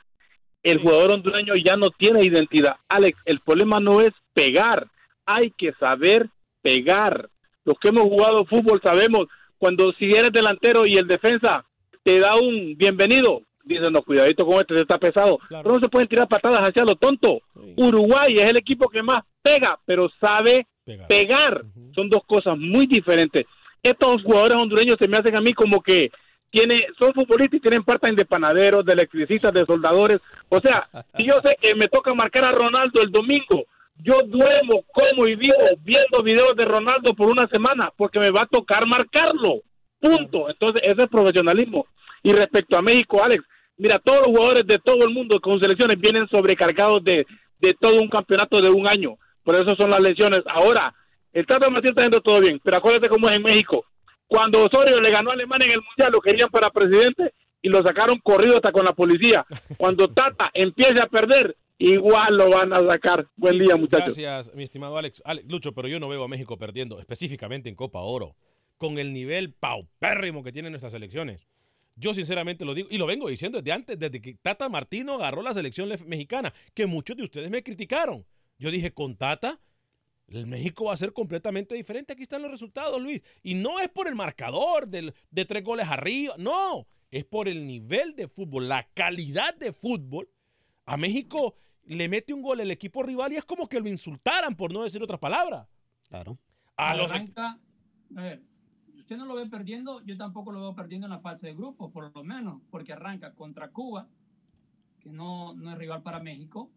[0.62, 2.76] El jugador hondureño ya no tiene identidad.
[2.88, 4.88] Alex, el problema no es pegar,
[5.24, 6.28] hay que saber
[6.62, 7.28] pegar.
[7.64, 9.26] Los que hemos jugado fútbol sabemos,
[9.58, 11.64] cuando si eres delantero y el defensa
[12.02, 15.38] te da un bienvenido, dicen, no, cuidadito con este, este está pesado.
[15.48, 17.40] Pero no se pueden tirar patadas hacia lo tonto.
[17.76, 20.66] Uruguay es el equipo que más pega, pero sabe
[21.08, 21.64] pegar.
[21.94, 23.44] Son dos cosas muy diferentes.
[23.82, 26.10] Estos jugadores hondureños se me hacen a mí como que
[26.50, 30.20] tiene, son futbolistas y tienen parte de panaderos, de electricistas, de soldadores.
[30.48, 33.64] O sea, si yo sé que me toca marcar a Ronaldo el domingo,
[34.02, 38.42] yo duermo, como y vivo viendo videos de Ronaldo por una semana porque me va
[38.42, 39.62] a tocar marcarlo.
[40.00, 40.48] Punto.
[40.48, 41.86] Entonces, ese es profesionalismo.
[42.22, 43.44] Y respecto a México, Alex,
[43.76, 47.26] mira, todos los jugadores de todo el mundo con selecciones vienen sobrecargados de,
[47.58, 49.16] de todo un campeonato de un año.
[49.42, 50.42] Por eso son las lesiones.
[50.46, 50.94] Ahora,
[51.32, 53.84] el Tata Martino está haciendo todo bien, pero acuérdate cómo es en México.
[54.28, 57.82] Cuando Osorio le ganó a Alemania en el Mundial, lo querían para presidente y lo
[57.82, 59.44] sacaron corrido hasta con la policía.
[59.76, 63.26] Cuando Tata empiece a perder, igual lo van a sacar.
[63.36, 64.16] Buen Sí, día, muchachos.
[64.16, 65.22] Gracias, mi estimado Alex.
[65.24, 65.50] Alex.
[65.50, 68.36] Lucho, pero yo no veo a México perdiendo, específicamente en Copa Oro,
[68.76, 71.48] con el nivel paupérrimo que tienen nuestras selecciones.
[71.96, 75.42] Yo sinceramente lo digo, y lo vengo diciendo desde antes, desde que Tata Martino agarró
[75.42, 78.24] la selección mexicana, que muchos de ustedes me criticaron.
[78.58, 79.58] Yo dije, con Tata,
[80.28, 82.12] el México va a ser completamente diferente.
[82.12, 83.22] Aquí están los resultados, Luis.
[83.42, 87.66] Y no es por el marcador del- de tres goles arriba, no, es por el
[87.66, 90.28] nivel de fútbol, la calidad de fútbol.
[90.84, 91.54] A México
[91.84, 94.82] le mete un gol el equipo rival y es como que lo insultaran, por no
[94.82, 95.68] decir otra palabra.
[96.08, 96.38] Claro.
[96.76, 97.58] A los Arranca,
[98.16, 98.42] a ver,
[98.98, 101.90] usted no lo ve perdiendo, yo tampoco lo veo perdiendo en la fase de grupos,
[101.90, 104.06] por lo menos, porque arranca contra Cuba,
[105.00, 106.70] que no, no es rival para México,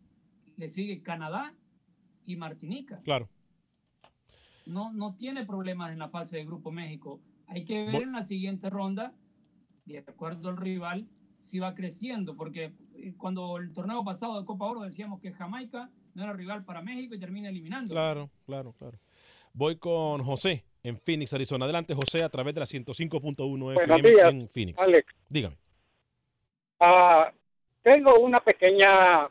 [0.55, 1.53] le sigue Canadá
[2.25, 3.01] y Martinica.
[3.03, 3.29] Claro.
[4.71, 7.19] No, no tiene problemas en la fase de grupo México.
[7.47, 9.13] Hay que ver en la siguiente ronda,
[9.85, 11.07] de acuerdo al rival,
[11.39, 15.89] si va creciendo, porque eh, cuando el torneo pasado de Copa Oro decíamos que Jamaica
[16.13, 17.93] no era rival para México y termina eliminando.
[17.93, 18.97] Claro, claro, claro.
[19.53, 21.65] Voy con José en Phoenix, Arizona.
[21.65, 24.79] Adelante, José, a través de la 105.1 FM días, en Phoenix.
[24.79, 25.13] Alex.
[25.27, 25.57] Dígame.
[26.79, 27.31] Ah,
[27.83, 29.29] tengo una pequeña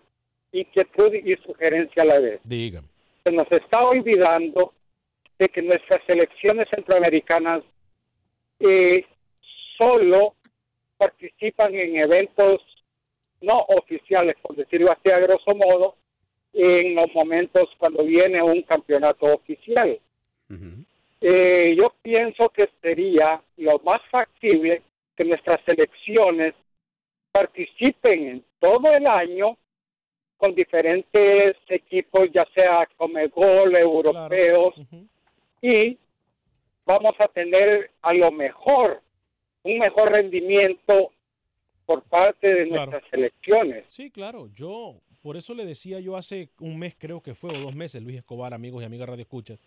[0.53, 2.41] inquietud y sugerencia a la vez.
[2.45, 2.89] Dígame.
[3.25, 4.75] Se nos está olvidando
[5.41, 7.63] de que nuestras selecciones centroamericanas
[8.61, 9.07] eh,
[9.79, 10.35] solo
[10.99, 12.59] participan en eventos
[13.41, 15.97] no oficiales, por decirlo así a grosso modo,
[16.53, 19.99] en los momentos cuando viene un campeonato oficial.
[21.23, 24.83] Eh, yo pienso que sería lo más factible
[25.17, 26.53] que nuestras selecciones
[27.33, 29.57] participen en todo el año
[30.37, 34.75] con diferentes equipos, ya sea Comegol, europeos,
[35.63, 35.99] y
[36.85, 39.03] vamos a tener a lo mejor
[39.63, 41.13] un mejor rendimiento
[41.87, 43.85] por parte de nuestras selecciones.
[43.91, 44.49] Sí, claro.
[44.55, 48.03] Yo, por eso le decía yo hace un mes, creo que fue, o dos meses,
[48.03, 49.59] Luis Escobar, amigos y amigas Radio Escuchas,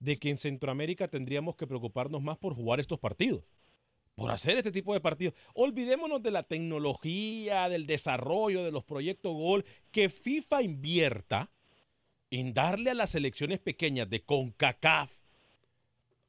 [0.00, 3.42] de que en Centroamérica tendríamos que preocuparnos más por jugar estos partidos
[4.14, 5.34] por hacer este tipo de partidos.
[5.54, 11.50] Olvidémonos de la tecnología, del desarrollo, de los proyectos Gol, que FIFA invierta
[12.30, 15.21] en darle a las selecciones pequeñas de CONCACAF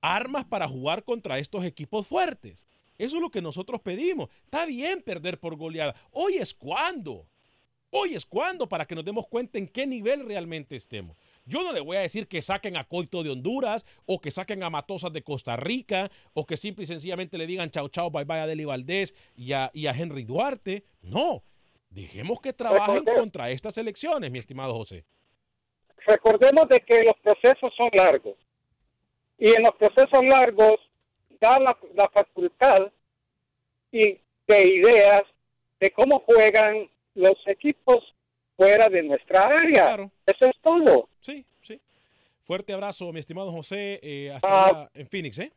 [0.03, 2.63] armas para jugar contra estos equipos fuertes.
[2.97, 4.29] Eso es lo que nosotros pedimos.
[4.43, 5.95] Está bien perder por goleada.
[6.11, 7.25] Hoy es cuando.
[7.89, 11.15] Hoy es cuando para que nos demos cuenta en qué nivel realmente estemos.
[11.45, 14.63] Yo no le voy a decir que saquen a Coito de Honduras o que saquen
[14.63, 18.25] a Matosas de Costa Rica o que simple y sencillamente le digan chao chao bye
[18.25, 20.83] bye a Deli Valdés y a, y a Henry Duarte.
[21.01, 21.43] No,
[21.89, 25.05] dejemos que trabajen contra estas elecciones, mi estimado José.
[26.07, 28.42] Recordemos de que los procesos son largos
[29.37, 30.79] y en los procesos largos
[31.39, 32.91] da la, la facultad
[33.91, 35.23] y de ideas
[35.79, 38.03] de cómo juegan los equipos
[38.55, 39.95] fuera de nuestra área.
[40.25, 41.09] Eso es todo.
[41.19, 41.79] Sí, sí.
[42.43, 44.89] Fuerte abrazo, mi estimado José, eh, hasta ah.
[44.93, 45.51] en Phoenix, ¿eh?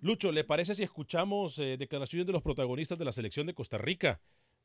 [0.00, 3.78] Lucho, ¿le parece si escuchamos eh, declaraciones de los protagonistas de la selección de Costa
[3.78, 4.20] Rica?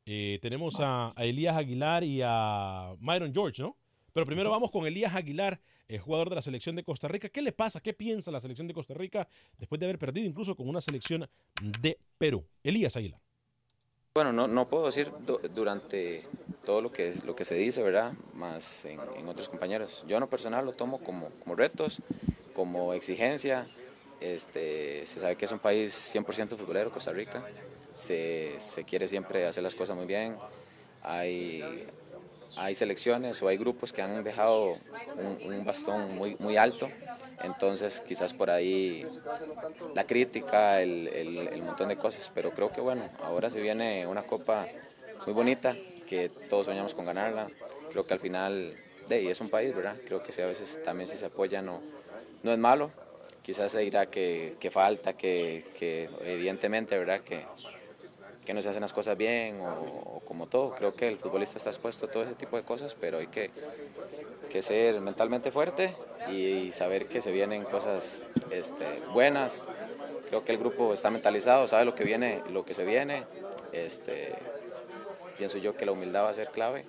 [0.06, 3.76] Eh, tenemos a, Elías Aguilar y a Myron George, ¿no?
[4.14, 5.60] Pero primero vamos con Elías Aguilar,
[6.02, 7.30] jugador de la selección de Costa Rica.
[7.30, 7.80] ¿Qué le pasa?
[7.80, 11.28] ¿Qué piensa la selección de Costa Rica después de haber perdido incluso con una selección
[11.82, 12.46] de Perú?
[12.64, 13.20] Elías Aguilar.
[14.16, 15.12] Bueno, no, no puedo decir
[15.56, 16.24] durante
[16.64, 18.14] todo lo que, lo que se dice, ¿verdad?
[18.36, 20.06] Más en, otros compañeros.
[20.08, 22.00] Yo en personal lo tomo como, como retos,
[22.54, 23.68] como exigencia.
[24.22, 27.44] Este, se sabe que es un país 100% futbolero, Costa Rica.
[27.96, 30.38] Se, se quiere siempre hacer las cosas muy bien.
[31.02, 31.88] Hay,
[32.56, 34.78] hay selecciones o hay grupos que han dejado
[35.46, 36.90] un, bastón muy, muy alto,
[37.44, 39.06] entonces quizás por ahí
[39.96, 44.24] la crítica, el, el, montón de cosas, pero creo que bueno, ahora se viene una
[44.24, 44.68] copa
[45.26, 45.76] muy bonita,
[46.08, 47.48] que todos soñamos con ganarla,
[47.92, 48.76] creo que al final,
[49.08, 49.96] de, y es un país, ¿verdad?
[50.06, 51.82] Creo que si a veces también si se apoya no,
[52.44, 52.92] no es malo,
[53.42, 57.22] quizás se dirá que, que falta, que, que evidentemente, ¿verdad?
[57.22, 57.46] Que,
[58.44, 60.76] que no se hacen las cosas bien o, como todo.
[60.76, 63.52] Creo que el futbolista está expuesto a todo ese tipo de cosas, pero hay que,
[64.50, 65.96] que ser mentalmente fuerte
[66.32, 69.64] y saber que se vienen cosas este, buenas.
[70.28, 73.24] Creo que el grupo está mentalizado, sabe lo que viene, lo que se viene.
[73.72, 74.34] Este,
[75.38, 76.86] pienso yo que la humildad va a ser clave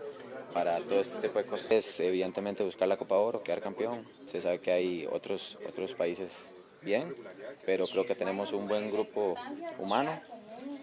[0.52, 1.70] para todo este tipo de cosas.
[1.70, 4.06] Es evidentemente buscar la Copa Oro, quedar campeón.
[4.26, 7.14] Se sabe que hay otros, otros países bien,
[7.64, 9.34] pero creo que tenemos un buen grupo
[9.78, 10.20] humano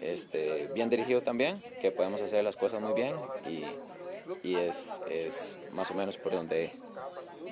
[0.00, 3.14] este, bien dirigido también, que podemos hacer las cosas muy bien
[3.48, 6.72] y, y es, es, más o menos por donde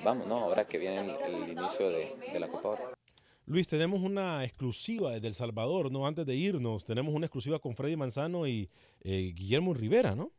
[0.03, 0.37] vamos, ¿no?
[0.37, 2.91] Ahora que viene el, inicio de, de, la Copa Oro.
[3.45, 6.07] Luis, tenemos una exclusiva desde El Salvador, ¿no?
[6.07, 8.69] Antes de irnos, tenemos una exclusiva con Freddy Manzano y
[9.01, 10.31] eh, Guillermo Rivera, ¿no?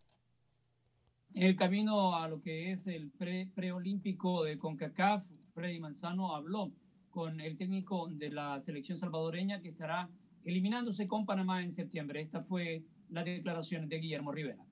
[1.35, 5.25] En el camino a lo que es el pre, preolímpico de CONCACAF,
[5.55, 6.71] Freddy Manzano habló
[7.11, 10.11] con el técnico de la selección salvadoreña que estará
[10.45, 12.21] eliminándose con Panamá en septiembre.
[12.21, 14.65] Esta fue la declaración de Guillermo Rivera.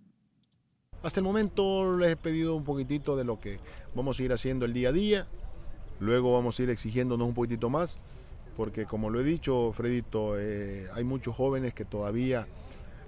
[1.03, 3.59] Hasta el momento les he pedido un poquitito de lo que
[3.95, 5.27] vamos a ir haciendo el día a día.
[5.99, 7.99] Luego vamos a ir exigiéndonos un poquitito más,
[8.57, 12.47] porque como lo he dicho, Fredito, eh, hay muchos jóvenes que todavía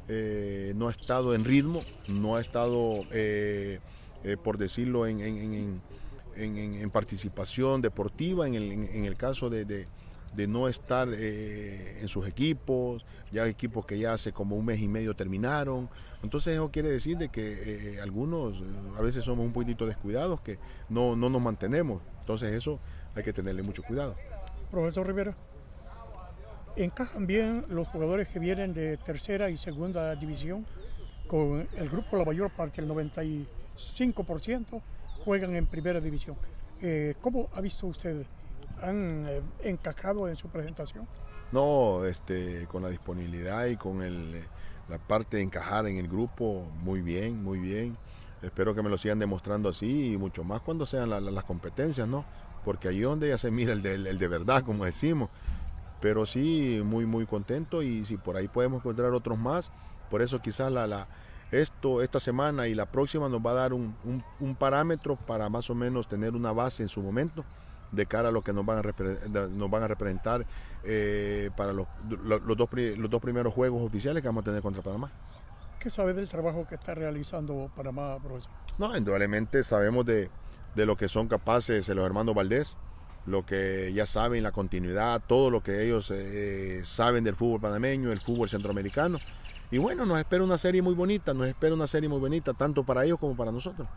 [0.08, 3.78] eh, no ha estado en ritmo, no ha estado, eh,
[4.42, 5.20] por decirlo, en,
[6.36, 9.86] en, participación deportiva, en el, caso de de
[10.36, 14.88] no estar eh, en sus equipos, ya equipos que ya hace como un mes y
[14.88, 15.88] medio terminaron.
[16.22, 18.64] Entonces eso quiere decir de que eh, algunos eh,
[18.96, 20.58] a veces somos un poquitito descuidados, que
[20.88, 22.00] no, no nos mantenemos.
[22.20, 22.78] Entonces eso
[23.14, 24.14] hay que tenerle mucho cuidado.
[24.70, 25.36] Profesor Rivera,
[26.76, 30.64] ¿encajan bien los jugadores que vienen de tercera y segunda división
[31.26, 34.82] con el grupo, la mayor parte, el 95%,
[35.24, 36.36] juegan en primera división?
[37.20, 38.26] ¿Cómo ha visto usted?
[38.80, 41.06] Han eh, encajado en su presentación?
[41.52, 44.44] No, este, con la disponibilidad y con el, eh,
[44.88, 47.96] la parte de encajar en el grupo, muy bien, muy bien.
[48.40, 52.24] Espero que me lo sigan demostrando así y mucho más cuando sean las competencias, ¿no?
[52.64, 55.30] Porque ahí es donde ya se mira el de, verdad, como decimos.
[56.00, 59.70] Pero sí, muy, muy contento y si por ahí podemos encontrar otros más,
[60.10, 61.06] por eso quizás la, la,
[61.52, 63.94] esto, esta semana y la próxima nos va a dar un,
[64.40, 67.44] un parámetro para más o menos tener una base en su momento
[67.92, 70.44] de cara a lo que nos van a, nos van a representar
[70.84, 71.86] eh, para los,
[72.24, 75.12] los, dos, los dos primeros juegos oficiales que vamos a tener contra Panamá.
[75.78, 78.52] ¿Qué sabe del trabajo que está realizando Panamá, profesor?
[78.78, 80.30] No, indudablemente sabemos de,
[80.74, 82.76] de lo que son capaces los hermanos Valdés,
[83.26, 88.12] lo que ya saben, la continuidad, todo lo que ellos eh, saben del fútbol panameño,
[88.12, 89.18] el fútbol centroamericano.
[89.70, 92.84] Y bueno, nos espera una serie muy bonita, nos espera una serie muy bonita, tanto
[92.84, 93.88] para ellos como para nosotros.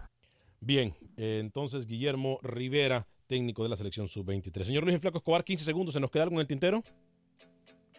[0.61, 4.63] Bien, eh, entonces Guillermo Rivera, técnico de la selección sub-23.
[4.63, 6.83] Señor Luis Flaco Escobar, 15 segundos, ¿se nos queda algo en el tintero?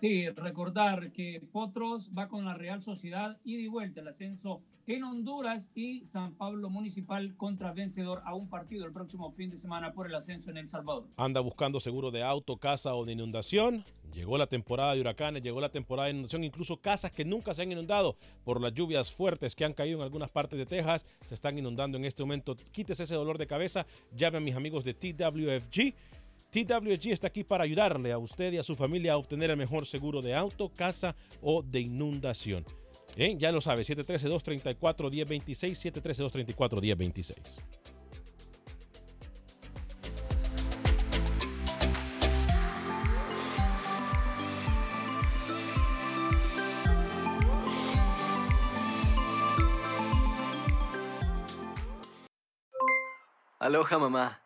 [0.01, 5.03] Sí, recordar que Potros va con la Real Sociedad y de vuelta el ascenso en
[5.05, 9.95] Honduras y San Pablo Municipal contra vencedor a un partido el próximo fin de semana
[9.95, 11.09] por el ascenso en El Salvador.
[11.17, 13.85] Anda buscando seguro de auto, casa o de inundación.
[14.13, 17.63] Llegó la temporada de huracanes, llegó la temporada de inundación, incluso casas que nunca se
[17.63, 21.35] han inundado por las lluvias fuertes que han caído en algunas partes de Texas, se
[21.35, 22.55] están inundando en este momento.
[22.71, 25.95] Quítese ese dolor de cabeza, llame a mis amigos de TWFG
[26.51, 29.87] TWG está aquí para ayudarle a usted y a su familia a obtener el mejor
[29.87, 32.65] seguro de auto, casa o de inundación.
[33.17, 33.35] ¿Eh?
[33.39, 37.35] Ya lo sabe, 713-234-1026, 713-234-1026.
[53.59, 54.46] Aloha mamá,